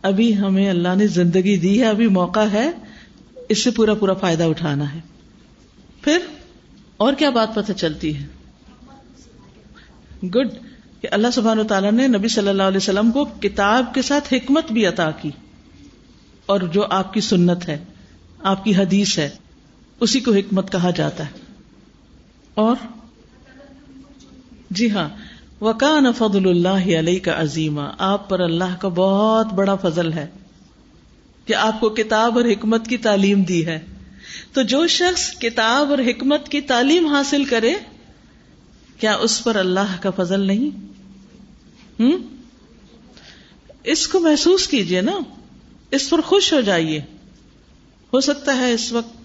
ابھی 0.02 0.38
ہمیں 0.38 0.70
اللہ 0.70 0.96
نے 0.98 1.08
زندگی 1.08 1.58
دی 1.58 1.80
ہے، 1.80 1.86
ابھی 1.86 2.08
موقع 2.08 2.40
ہے۔ 2.40 2.72
اس 3.50 3.64
سے 3.64 3.72
پورا 3.72 3.94
پورا 3.94 4.14
فائدہ 4.14 4.44
اٹھانا 4.44 4.94
ہے۔ 4.94 5.00
پھر 6.02 6.18
اور 6.98 7.14
کیا 7.14 7.30
بات 7.30 7.56
پتہ 7.56 7.72
چلتی 7.72 8.18
ہے؟ 8.18 8.26
گڈ 10.28 10.48
کہ 11.02 11.08
اللہ 11.12 11.28
سبحان 11.34 11.68
تعالیٰ 11.68 11.92
نے 11.92 12.08
نبی 12.08 12.28
صلی 12.28 12.48
اللہ 12.48 12.64
علیہ 12.64 12.78
وسلم 12.78 13.12
کو 13.12 13.26
کتاب 13.26 13.94
کے 13.94 14.02
ساتھ 14.02 14.34
حکمت 14.34 14.72
بھی 14.72 14.86
عطا 14.86 15.12
کی 15.12 15.32
اور 16.46 16.60
جو 16.60 16.86
آپ 16.90 17.14
کی 17.14 17.22
سنت 17.22 17.68
ہے، 17.68 17.84
آپ 18.40 18.64
کی 18.64 18.76
حدیث 18.76 19.18
ہے، 19.18 19.30
اسی 20.00 20.20
کو 20.20 20.34
حکمت 20.34 20.72
کہا 20.72 20.90
جاتا 20.90 21.26
ہے۔ 21.26 21.32
اور 22.54 22.76
جی 24.72 24.92
ہاں 24.92 25.10
وکان 25.62 26.06
فضل 26.18 26.50
اللہ 26.50 27.00
علیہ 27.00 27.20
کا 27.20 27.42
عظیمہ 27.42 27.82
آپ 27.98 28.30
پر 28.30 28.40
اللہ 28.40 28.76
کا 28.80 28.88
بہت 28.88 29.54
بڑا 29.54 29.76
فضل 29.76 30.14
ہے 30.14 30.28
کہ 31.46 31.56
آپ 31.56 31.80
کو 31.80 31.90
کتاب 31.90 32.38
اور 32.38 32.46
حکمت 32.46 32.88
کی 32.88 32.98
تعلیم 32.98 33.44
دی 33.44 33.66
ہے۔ 33.66 33.80
تو 34.54 34.62
جو 34.62 34.88
شخص 34.88 35.40
کتاب 35.40 35.90
اور 35.90 36.00
حکمت 36.00 36.50
کی 36.50 36.62
تعلیم 36.62 37.08
حاصل 37.08 37.46
کرے 37.46 37.74
کیا 39.00 39.16
اس 39.16 39.44
پر 39.44 39.56
اللہ 39.56 39.96
کا 40.02 40.10
فضل 40.16 40.40
نہیں؟ 40.40 40.70
ہوں 42.00 42.18
اس 43.84 44.08
کو 44.08 44.20
محسوس 44.20 44.68
کیجیے 44.68 45.02
نا، 45.02 45.12
اس 45.92 46.10
پر 46.10 46.22
خوش 46.22 46.54
ہو 46.54 46.62
جائیے۔ 46.62 47.00
ہو 48.14 48.22
سکتا 48.22 48.58
ہے 48.58 48.74
اس 48.74 48.92
وقت 48.92 49.18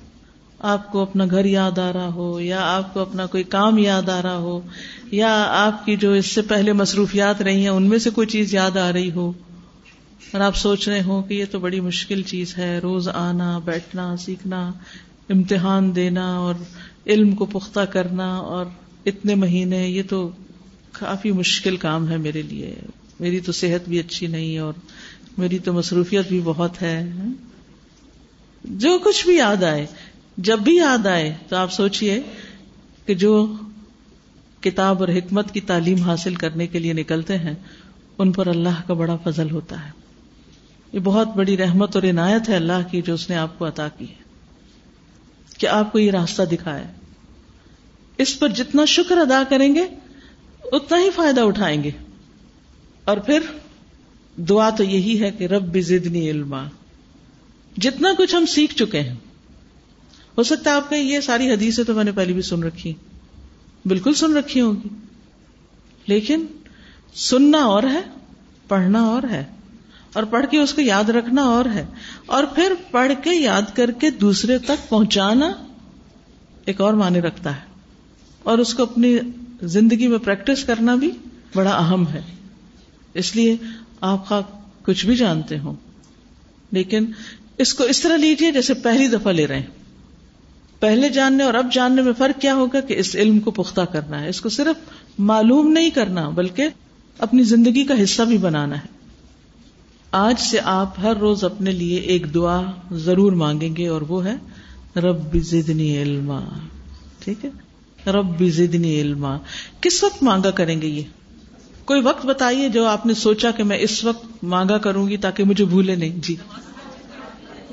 آپ 0.59 0.93
کو 0.93 1.01
اپنا 1.03 1.25
گھر 1.31 1.45
یاد 1.45 1.79
آ 1.79 1.93
رہا 1.93 2.15
ہو، 2.15 2.41
یا 2.41 2.77
آپ 2.77 2.95
کو 2.95 3.01
اپنا 3.01 3.27
کوئی 3.27 3.43
کام 3.43 3.79
یاد 3.79 4.09
آ 4.09 4.23
رہا 4.23 4.37
ہو، 4.37 4.61
یا 5.11 5.47
آپ 5.49 5.87
کی 5.87 5.97
جو 5.97 6.13
اس 6.13 6.27
سے 6.27 6.43
پہلے 6.43 6.73
مصروفیات 6.73 7.43
رہی 7.43 7.61
ہیں، 7.61 7.69
ان 7.69 7.83
میں 7.83 7.99
سے 7.99 8.11
کوئی 8.11 8.27
چیز 8.27 8.55
یاد 8.55 8.77
آ 8.77 8.93
رہی 8.93 9.13
ہو۔ 9.13 9.33
اور 10.33 10.41
آپ 10.41 10.57
سوچ 10.57 10.89
رہے 10.89 11.03
ہو 11.03 11.23
کہ 11.23 11.35
یہ 11.35 11.45
تو 11.51 11.59
بڑی 11.59 11.81
مشکل 11.81 12.23
چیز 12.23 12.59
ہے، 12.59 12.79
روز 12.79 13.09
آنا، 13.09 13.59
بیٹھنا، 13.59 14.17
سیکھنا، 14.17 14.73
امتحان 15.29 15.97
دینا 15.97 16.37
اور 16.37 16.55
علم 17.07 17.33
کو 17.33 17.47
پختہ 17.47 17.81
کرنا 17.81 18.37
اور 18.37 18.67
اتنے 19.07 19.35
مہینے، 19.35 19.89
یہ 19.89 20.03
تو 20.09 20.31
کافی 20.93 21.33
مشکل 21.33 21.77
کام 21.77 22.09
ہے 22.09 22.17
میرے 22.17 22.43
لیے۔ 22.43 22.75
میری 23.21 23.41
تو 23.41 23.53
صحت 23.53 23.89
بھی 23.89 23.99
اچھی 23.99 24.27
نہیں 24.27 24.59
اور 24.59 24.73
میری 25.39 25.59
تو 25.59 25.73
مصروفیت 25.73 26.29
بھی 26.29 26.41
بہت 26.45 26.83
ہے۔ 26.83 27.11
جو 28.65 28.99
کچھ 29.05 29.27
بھی 29.27 29.37
یاد 29.37 29.63
آئے، 29.63 29.87
جب 30.37 30.59
بھی 30.59 30.77
یاد 30.77 31.07
آئے، 31.07 31.35
تو 31.49 31.57
آپ 31.57 31.73
سوچئے 31.73 32.23
کہ 33.07 33.15
جو 33.15 33.55
کتاب 34.61 35.01
اور 35.01 35.09
حکمت 35.09 35.55
کی 35.55 35.61
تعلیم 35.61 35.99
حاصل 35.99 36.35
کرنے 36.35 36.67
کے 36.67 36.79
لیے 36.79 36.93
نکلتے 36.93 37.39
ہیں، 37.39 37.55
ان 38.19 38.33
پر 38.33 38.47
اللہ 38.47 38.83
کا 38.87 38.95
بڑا 38.95 39.17
فضل 39.17 39.51
ہوتا 39.51 39.87
ہے۔ 39.87 39.91
یہ 40.93 41.01
بہت 41.01 41.29
بڑی 41.37 41.57
رحمت 41.57 41.97
اور 41.97 42.03
عنایت 42.03 42.49
ہے 42.49 42.57
اللہ 42.57 42.89
کی 42.91 43.03
جو 43.03 43.15
اس 43.15 43.31
نے 43.31 43.37
آپ 43.37 43.59
کو 43.59 43.69
عطا 43.69 43.89
کی 43.99 44.05
ہے۔ 44.05 44.23
کہ 45.59 45.67
آپ 45.67 45.93
کو 45.93 45.99
یہ 45.99 46.11
راستہ 46.11 46.43
دکھایا 46.43 46.93
اس 48.23 48.39
پر 48.39 48.49
جتنا 48.49 48.85
شکر 48.85 49.17
ادا 49.17 49.43
کریں 49.49 49.75
گے، 49.75 49.85
اتنا 50.73 50.99
ہی 50.99 51.11
فائدہ 51.11 51.41
اٹھائیں 51.41 51.85
گے۔ 51.85 51.91
اور 53.05 53.17
پھر 53.17 53.41
دعا 54.37 54.71
تو 54.71 54.85
یہی 54.85 55.21
ہے 55.21 55.31
کہ 55.31 55.45
رب 55.45 55.79
زدنی 55.81 56.31
علما۔ 56.31 56.65
جتنا 57.77 58.09
کچھ 58.19 58.35
ہم 58.35 58.47
سیکھ 58.47 58.75
چکے 58.75 59.01
ہیں۔ 59.01 59.15
ہو 60.39 60.43
سکتا 60.43 60.71
ہے 60.71 60.75
آپ 60.75 60.93
نے 60.93 60.99
یہ 60.99 61.21
ساری 61.21 61.51
حدیثیں 61.51 61.85
تو 61.85 61.95
میں 61.95 62.05
نے 62.05 62.13
پہلے 62.13 62.33
بھی 62.33 62.43
سن 62.43 62.63
رکھی 62.63 62.95
بالکل 63.85 64.15
سن 64.15 64.37
رکھی 64.37 64.61
ہوگی 64.61 64.89
لیکن 66.07 66.47
سننا 67.15 67.59
اور 67.59 67.83
ہے، 67.83 68.01
پڑھنا 68.69 69.03
اور 69.03 69.23
ہے۔ 69.31 69.45
اور 70.13 70.23
پڑھ 70.23 70.47
کے 70.51 70.59
اس 70.59 70.75
کو 70.75 70.81
یاد 70.81 71.05
رکھنا 71.05 71.43
اور 71.43 71.65
ہے۔ 71.65 71.87
اور 72.27 72.45
پھر 72.45 72.73
پڑھ 72.91 73.13
کے 73.25 73.31
یاد 73.31 73.63
کر 73.75 73.91
کے 73.91 74.11
دوسرے 74.11 74.59
تک 74.59 74.89
پہنچانا 74.89 75.53
ایک 76.65 76.81
اور 76.81 76.95
معنی 76.95 77.21
رکھتا 77.21 77.57
ہے۔ 77.57 77.72
اور 78.43 78.59
اس 78.59 78.75
کو 78.75 78.83
اپنی 78.83 79.19
زندگی 79.63 80.09
میں 80.09 80.19
پریکٹس 80.19 80.65
کرنا 80.65 80.95
بھی 80.95 81.11
بڑا 81.55 81.71
اہم 81.71 82.09
ہے۔ 82.09 82.21
اس 83.15 83.37
لیے 83.37 83.57
آپ 84.01 84.29
کا 84.29 84.41
کچھ 84.85 85.07
بھی 85.07 85.17
جانتے 85.17 85.59
ہو 85.59 85.75
لیکن 86.73 87.05
اس 87.59 87.75
کو 87.75 87.85
اس 87.85 88.01
طرح 88.01 88.17
لیجیے 88.17 88.53
جیسے 88.53 88.75
پہلی 88.75 89.09
دفعہ 89.09 89.33
لے 89.33 89.47
رہے 89.47 89.59
ہیں۔ 89.59 89.67
پہلے 90.81 91.09
جاننے 91.09 91.45
اور 91.45 91.55
اب 91.55 91.73
جاننے 91.73 92.03
میں 92.03 92.13
فرق 92.19 92.41
کیا 92.41 92.55
ہوگا 92.55 92.81
کہ 92.81 92.95
اس 92.99 93.17
علم 93.17 93.41
کو 93.41 93.51
پختہ 93.51 93.81
کرنا 93.81 94.21
ہے۔ 94.21 94.29
اس 94.29 94.41
کو 94.41 94.49
صرف 94.49 94.91
معلوم 95.19 95.73
نہیں 95.73 95.91
کرنا، 95.91 96.29
بلکہ 96.29 96.69
اپنی 97.19 97.43
زندگی 97.43 97.85
کا 97.85 98.03
حصہ 98.03 98.23
بھی 98.23 98.39
بنانا 98.39 98.77
ہے۔ 98.77 98.87
آج 100.11 100.41
سے 100.41 100.59
آپ 100.65 100.99
ہر 100.99 101.17
روز 101.17 101.45
اپنے 101.45 101.71
لیے 101.71 101.99
ایک 101.99 102.35
دعا 102.35 102.63
ضرور 102.91 103.33
مانگیں 103.33 103.77
گے 103.77 103.89
اور 103.89 104.01
وہ 104.01 104.25
ہے، 104.25 104.35
رب 104.97 105.37
زدنی 105.37 106.03
علما۔ 106.03 106.41
ٹھیک 107.19 107.45
ہے؟ 107.45 107.51
رب 108.07 108.45
زدنی 108.49 109.01
علما۔ 109.01 109.39
کس 109.81 110.05
وقت 110.05 110.23
مانگا 110.23 110.51
کریں 110.51 110.83
گے 110.83 110.87
یہ؟ 110.87 111.03
کوئی 111.85 112.03
وقت 112.03 112.27
بتائیے 112.27 112.69
جو 112.69 112.87
آپ 112.87 113.07
نے 113.07 113.15
سوچا 113.15 113.51
کہ 113.51 113.65
میں 113.65 113.79
اس 113.79 114.05
وقت 114.05 114.45
مانگا 114.45 114.79
کروں 114.79 115.09
گی 115.09 115.17
تاکہ 115.17 115.45
مجھے 115.45 115.65
بھولے 115.65 115.95
نہیں۔ 115.95 116.19
جی۔ 116.23 116.37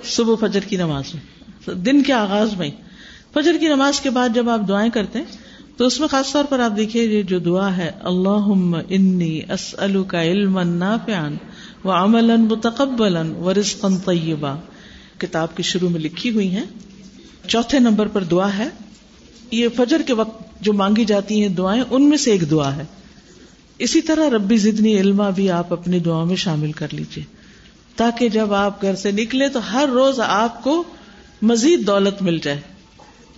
صبح 0.04 0.48
فجر 0.48 0.60
کی 0.60 0.78
نماز 0.78 1.04
میں۔ 1.14 1.76
دن 1.76 2.04
کے 2.04 2.14
آغاز 2.14 2.54
میں۔ 2.58 2.70
فجر 3.34 3.58
کی 3.60 3.68
نماز 3.68 4.02
کے 4.02 4.10
بعد 4.10 4.30
جب 4.36 4.50
آپ 4.50 4.60
دعائیں 4.68 4.92
کرتے 4.92 5.20
ہیں، 5.20 5.26
تو 5.78 5.86
اس 5.86 6.00
میں 6.00 6.08
خاص 6.08 6.32
طور 6.34 6.44
پر 6.44 6.60
آپ 6.60 6.78
دیکھیے 6.78 7.04
یہ 7.04 7.24
جو 7.24 7.40
دعا 7.40 7.78
ہے 7.78 7.92
اللہ 8.00 8.72
انی 8.90 9.40
اسلو 9.50 10.04
کا 10.04 10.24
علم 10.24 10.60
نافعا 10.60 11.30
و 11.84 11.92
عملا 11.92 12.36
متقبلا 12.36 13.24
و 13.38 13.54
رزقا 13.54 13.88
طیبا۔ 14.06 14.56
کتاب 15.18 15.58
کے 15.58 15.64
شروع 15.64 15.90
میں 15.90 16.00
لکھی 16.00 16.32
ہوئی 16.32 16.50
ہیں۔ 16.50 16.66
چوتھے 17.48 17.80
نمبر 17.80 18.08
پر 18.08 18.24
دعا 18.24 18.58
ہے 18.58 18.70
یہ 19.52 19.68
فجر 19.76 20.02
کے 20.02 20.14
وقت 20.14 20.62
جو 20.62 20.74
مانگی 20.74 21.06
جاتی 21.06 21.42
ہیں 21.42 21.50
دعائیں، 21.50 21.84
ان 21.90 22.10
میں 22.10 22.18
سے 22.18 22.32
ایک 22.32 22.52
دعا 22.52 22.76
ہے۔ 22.76 22.84
اسی 23.78 24.02
طرح 24.02 24.30
ربی 24.30 24.58
زدنی 24.58 24.98
علما 24.98 25.30
بھی 25.30 25.52
آپ 25.52 25.74
اپنی 25.74 26.00
دعا 26.00 26.24
میں 26.24 26.36
شامل 26.36 26.72
کر 26.72 26.88
لیجیے 26.92 27.24
تاکہ 27.96 28.30
جب 28.30 28.54
آپ 28.54 28.82
گھر 28.82 28.96
سے 28.96 29.12
نکلے 29.12 29.50
تو 29.50 29.72
ہر 29.72 29.90
روز 29.94 30.20
آپ 30.20 30.64
کو 30.64 30.84
مزید 31.42 31.88
دولت 31.88 32.22
مل 32.22 32.38
جائے۔ 32.38 32.62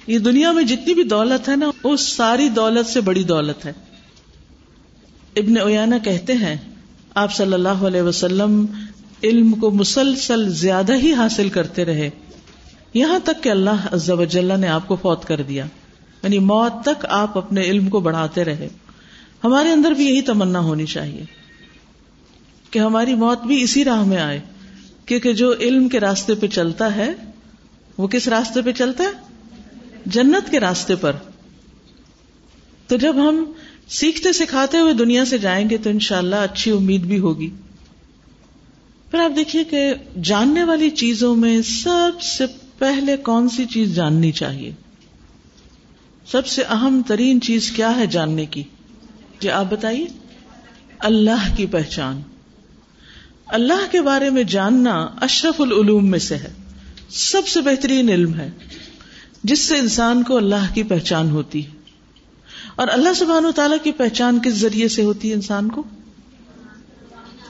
یہ 0.08 0.20
دنیا 0.20 0.52
میں 0.52 0.64
جتنی 0.64 0.94
بھی 0.94 1.04
دولت 1.04 1.50
ہے 1.50 1.56
نا، 1.56 1.72
وہ 1.84 1.98
ساری 1.98 2.50
دولت 2.50 2.90
سے 2.90 3.02
بڑی 3.02 3.24
دولت 3.24 3.66
ہے۔ 3.66 3.74
ابن 5.36 5.58
اویانا 5.58 5.98
کہتے 5.98 6.34
ہیں، 6.34 6.56
آپ 7.16 7.36
صلی 7.36 7.54
اللہ 7.54 7.70
علیہ 7.70 8.02
وسلم 8.02 8.66
علم 9.24 9.52
کو 9.52 9.72
مسلسل 9.72 10.54
زیادہ 10.54 10.96
ہی 10.96 11.14
حاصل 11.14 11.50
کرتے 11.50 11.86
رہے۔ 11.86 12.10
یہاں 12.94 13.20
تک 13.24 13.44
کہ 13.44 13.50
اللہ 13.50 13.88
عز 13.92 14.10
و 14.10 14.24
جل 14.24 14.60
نے 14.60 14.68
آپ 14.68 14.88
کو 14.88 14.96
فوت 14.96 15.26
کر 15.26 15.42
دیا۔ 15.42 15.66
یعنی 16.24 16.40
موت 16.40 16.86
تک 16.86 17.06
آپ 17.10 17.38
اپنے 17.38 17.62
علم 17.62 17.90
کو 17.90 18.00
بڑھاتے 18.00 18.44
رہے۔ 18.44 18.68
ہمارے 19.44 19.72
اندر 19.72 19.92
بھی 19.92 20.06
یہی 20.06 20.22
تمنا 20.22 20.60
ہونی 20.60 20.86
چاہیے 20.86 21.24
کہ 22.72 22.80
ہماری 22.80 23.14
موت 23.14 23.44
بھی 23.44 23.64
اسی 23.64 23.84
راہ 23.84 24.04
میں 24.04 24.18
آئے۔ 24.18 24.40
کیونکہ 25.06 25.34
جو 25.34 25.54
علم 25.60 25.90
کے 25.90 26.00
راستے 26.00 26.36
پہ 26.36 26.48
چلتا 26.48 26.96
ہے، 26.96 27.14
وہ 27.98 28.08
کس 28.08 28.28
راستے 28.28 28.62
پہ 28.62 28.72
چلتا 28.72 29.04
ہے؟ 29.04 29.10
جنت 30.06 30.52
کے 30.52 30.60
راستے 30.60 30.96
پر۔ 30.96 31.12
تو 32.88 32.98
جب 32.98 33.16
ہم 33.30 33.52
سیکھتے 33.88 34.32
سکھاتے 34.32 34.78
ہوئے 34.78 34.94
دنیا 34.94 35.26
سے 35.26 35.38
جائیں 35.38 35.70
گے 35.70 35.78
تو 35.78 35.90
انشاءاللہ 35.90 36.36
اچھی 36.36 36.72
امید 36.72 37.02
بھی 37.02 37.20
ہوگی۔ 37.20 37.50
پھر 39.12 39.20
آپ 39.20 39.32
دیکھیے 39.36 39.64
کہ 39.64 39.94
جاننے 40.22 40.64
والی 40.64 40.90
چیزوں 40.90 41.36
میں 41.36 41.62
سب 41.62 42.22
سے 42.22 42.46
پہلے 42.78 43.18
کون 43.18 43.50
سی 43.50 43.66
چیز 43.66 43.96
جاننی 43.96 44.32
چاہیے؟ 44.32 44.74
سب 46.26 46.48
سے 46.48 46.64
اہم 46.64 47.02
ترین 47.08 47.42
چیز 47.42 47.72
کیا 47.72 47.96
ہے 47.96 48.08
جاننے 48.08 48.46
کی؟ 48.46 48.64
جی 49.40 49.50
آپ 49.50 49.66
بتائیے۔ 49.70 50.06
اللہ 51.00 51.56
کی 51.56 51.66
پہچان۔ 51.66 52.22
اللہ 53.48 53.92
کے 53.92 54.02
بارے 54.02 54.30
میں 54.30 54.44
جاننا 54.44 55.08
اشرف 55.22 55.62
العلوم 55.62 56.12
میں 56.12 56.20
سے 56.20 56.36
ہے۔ 56.36 56.54
سب 57.10 57.48
سے 57.48 57.62
بہترین 57.62 58.10
علم 58.10 58.34
ہے، 58.34 58.52
جس 59.44 59.60
سے 59.60 59.78
انسان 59.78 60.24
کو 60.24 60.38
اللہ 60.38 60.74
کی 60.74 60.84
پہچان 60.84 61.30
ہوتی 61.30 61.66
ہے۔ 61.66 61.72
اور 62.76 62.88
اللہ 62.92 63.14
سبحان 63.14 63.46
و 63.46 63.52
تعالیٰ 63.52 63.78
کی 63.84 63.92
پہچان 63.92 64.40
کس 64.46 64.54
ذریعے 64.54 64.88
سے 64.88 65.04
ہوتی 65.04 65.30
ہے 65.30 65.34
انسان 65.34 65.70
کو؟ 65.70 65.84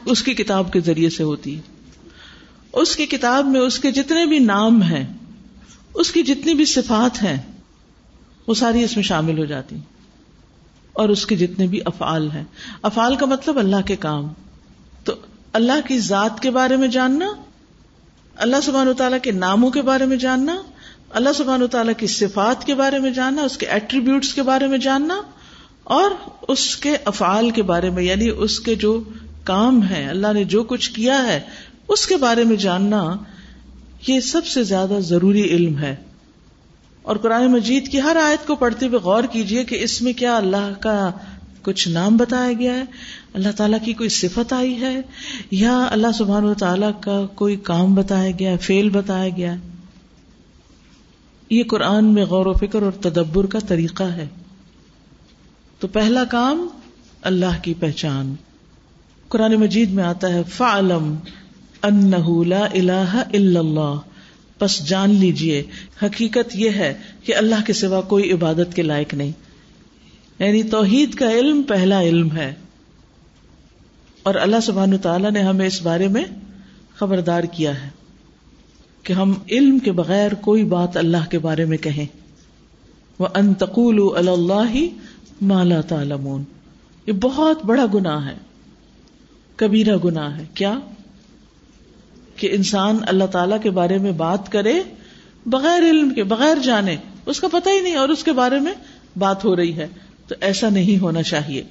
اس 0.05 0.23
کی 0.23 0.33
کتاب 0.33 0.73
کے 0.73 0.79
ذریعے 0.79 1.09
سے 1.09 1.23
ہوتی 1.23 1.55
ہے۔ 1.55 1.61
اس 2.73 2.95
کی 2.95 3.05
کتاب 3.05 3.45
میں 3.45 3.61
اس 3.61 3.79
کے 3.79 3.91
جتنے 3.91 4.25
بھی 4.25 4.39
نام 4.39 4.81
ہیں، 4.81 5.13
اس 5.93 6.11
کی 6.11 6.23
جتنی 6.23 6.53
بھی 6.53 6.65
صفات 6.65 7.23
ہیں 7.23 7.37
وہ 8.47 8.53
ساری 8.53 8.83
اس 8.83 8.95
میں 8.95 9.03
شامل 9.03 9.39
ہو 9.39 9.45
جاتی 9.45 9.75
ہیں۔ 9.75 9.83
اور 10.93 11.09
اس 11.09 11.25
کے 11.25 11.35
جتنے 11.35 11.67
بھی 11.67 11.79
افعال 11.85 12.31
ہیں۔ 12.31 12.43
افعال 12.81 13.15
کا 13.15 13.25
مطلب 13.25 13.59
اللہ 13.59 13.81
کے 13.85 13.95
کام۔ 13.95 14.27
تو 15.03 15.13
اللہ 15.53 15.87
کی 15.87 15.99
ذات 15.99 16.39
کے 16.39 16.51
بارے 16.51 16.77
میں 16.77 16.87
جاننا، 16.87 17.25
اللہ 18.35 18.55
سبحان 18.63 18.87
و 18.87 18.93
تعالیٰ 18.93 19.17
کے 19.23 19.31
ناموں 19.31 19.69
کے 19.69 19.81
بارے 19.81 20.05
میں 20.05 20.17
جاننا، 20.17 20.61
اللہ 21.09 21.29
سبحان 21.35 21.61
و 21.61 21.67
تعالیٰ 21.67 21.93
کی 21.97 22.07
صفات 22.07 22.65
کے 22.65 22.75
بارے 22.75 22.99
میں 22.99 23.11
جاننا، 23.11 23.41
اس 23.41 23.57
کے 23.57 23.65
ایٹریبیوٹس 23.65 24.33
کے 24.33 24.41
بارے 24.41 24.67
میں 24.67 24.77
جاننا، 24.77 25.21
اور 25.83 26.11
اس 26.47 26.77
کے 26.77 26.97
افعال 27.05 27.49
کے 27.49 27.63
بارے 27.63 27.89
میں 27.89 28.03
یعنی 28.03 28.29
اس 28.37 28.59
کے 28.59 28.75
جو 28.75 29.03
کام 29.43 29.87
ہے 29.87 30.05
اللہ 30.05 30.33
نے 30.33 30.43
جو 30.43 30.63
کچھ 30.63 30.91
کیا 30.91 31.27
ہے، 31.27 31.41
اس 31.87 32.07
کے 32.07 32.17
بارے 32.17 32.43
میں 32.43 32.55
جاننا، 32.55 33.15
یہ 34.07 34.19
سب 34.19 34.45
سے 34.45 34.63
زیادہ 34.63 34.93
ضروری 34.99 35.41
علم 35.41 35.77
ہے۔ 35.77 35.95
اور 37.03 37.15
قرآن 37.15 37.51
مجید 37.51 37.87
کی 37.87 38.01
ہر 38.01 38.17
آیت 38.23 38.47
کو 38.47 38.55
پڑھتے 38.55 38.87
ہوئے 38.87 38.99
غور 38.99 39.23
کیجیے 39.23 39.63
کہ 39.63 39.83
اس 39.83 40.01
میں 40.01 40.13
کیا 40.13 40.37
اللہ 40.37 40.73
کا 40.79 41.11
کچھ 41.61 41.87
نام 41.87 42.17
بتایا 42.17 42.53
گیا 42.53 42.73
ہے؟ 42.73 42.83
اللہ 43.33 43.47
تعالیٰ 43.57 43.79
کی 43.85 43.93
کوئی 43.93 44.09
صفت 44.09 44.53
آئی 44.53 44.81
ہے؟ 44.81 45.01
یا 45.51 45.87
اللہ 45.91 46.07
سبحان 46.17 46.43
و 46.43 46.53
تعالیٰ 46.53 46.91
کا 47.01 47.25
کوئی 47.35 47.55
کام 47.55 47.95
بتایا 47.95 48.31
گیا 48.39 48.51
ہے 48.51 48.57
فیل 48.57 48.89
بتایا 48.89 49.29
گیا 49.37 49.55
یہ 51.49 51.63
قرآن 51.63 52.05
میں 52.05 52.25
غور 52.25 52.45
و 52.45 52.53
فکر 52.53 52.81
اور 52.81 52.91
تدبر 52.91 53.45
کا 53.45 53.59
طریقہ 53.59 54.03
ہے۔ 54.03 54.27
تو 55.79 55.87
پہلا 55.87 56.23
کام 56.23 56.67
اللہ 57.21 57.63
کی 57.63 57.73
پہچان۔ 57.73 58.35
قرآن 59.27 59.55
مجید 59.55 59.89
میں 59.89 60.03
آتا 60.03 60.33
ہے، 60.33 60.43
فعلم 60.43 61.15
انہ 61.83 62.45
لا 62.45 62.65
الہ 62.65 63.23
الا 63.33 63.59
اللہ 63.59 63.95
پس 64.61 64.87
جان 64.87 65.09
لیجیے، 65.09 65.63
حقیقت 66.03 66.55
یہ 66.55 66.69
ہے 66.69 66.93
کہ 67.23 67.35
اللہ 67.35 67.55
کے 67.65 67.73
سوا 67.73 68.01
کوئی 68.01 68.31
عبادت 68.31 68.75
کے 68.75 68.81
لائق 68.81 69.13
نہیں۔ 69.13 69.31
یعنی 70.39 70.63
توحید 70.63 71.13
کا 71.13 71.31
علم 71.31 71.63
پہلا 71.63 72.01
علم 72.01 72.31
ہے۔ 72.35 72.55
اور 74.23 74.35
اللہ 74.35 74.55
سبحان 74.63 74.97
تعالیٰ 74.97 75.31
نے 75.31 75.41
ہمیں 75.41 75.67
اس 75.67 75.81
بارے 75.81 76.07
میں 76.07 76.23
خبردار 76.95 77.43
کیا 77.43 77.83
ہے 77.83 77.89
کہ 79.03 79.13
ہم 79.13 79.33
علم 79.51 79.79
کے 79.79 79.91
بغیر 79.91 80.33
کوئی 80.33 80.63
بات 80.63 80.97
اللہ 80.97 81.29
کے 81.29 81.39
بارے 81.39 81.65
میں 81.65 81.77
کہیں۔ 81.77 82.05
وہ 83.19 83.27
انتقول 83.35 84.27
اللہ 84.27 84.73
مالا 85.41 85.81
تعالمون 85.81 86.43
یہ 87.07 87.13
بہت 87.13 87.65
بڑا 87.65 87.85
گنا 87.93 88.31
ہے 88.31 88.35
کبیرا 89.55 89.95
گنا 90.03 90.37
ہے۔ 90.37 90.45
کیا؟ 90.53 90.79
کہ 92.41 92.49
انسان 92.51 92.97
اللہ 93.07 93.23
تعالی 93.23 93.55
کے 93.63 93.69
بارے 93.69 93.97
میں 93.97 94.11
بات 94.11 94.51
کرے، 94.51 94.81
بغیر 95.45 95.81
علم 95.89 96.09
کے، 96.09 96.23
بغیر 96.23 96.57
جانے، 96.63 96.95
اس 97.25 97.39
کا 97.39 97.47
پتہ 97.47 97.69
ہی 97.69 97.79
نہیں 97.79 97.95
اور 97.95 98.09
اس 98.09 98.23
کے 98.23 98.31
بارے 98.31 98.59
میں 98.59 98.73
بات 99.17 99.45
ہو 99.45 99.55
رہی 99.55 99.75
ہے۔ 99.75 99.87
تو 100.27 100.35
ایسا 100.41 100.69
نہیں 100.69 101.01
ہونا 101.01 101.23
چاہیے۔ 101.23 101.63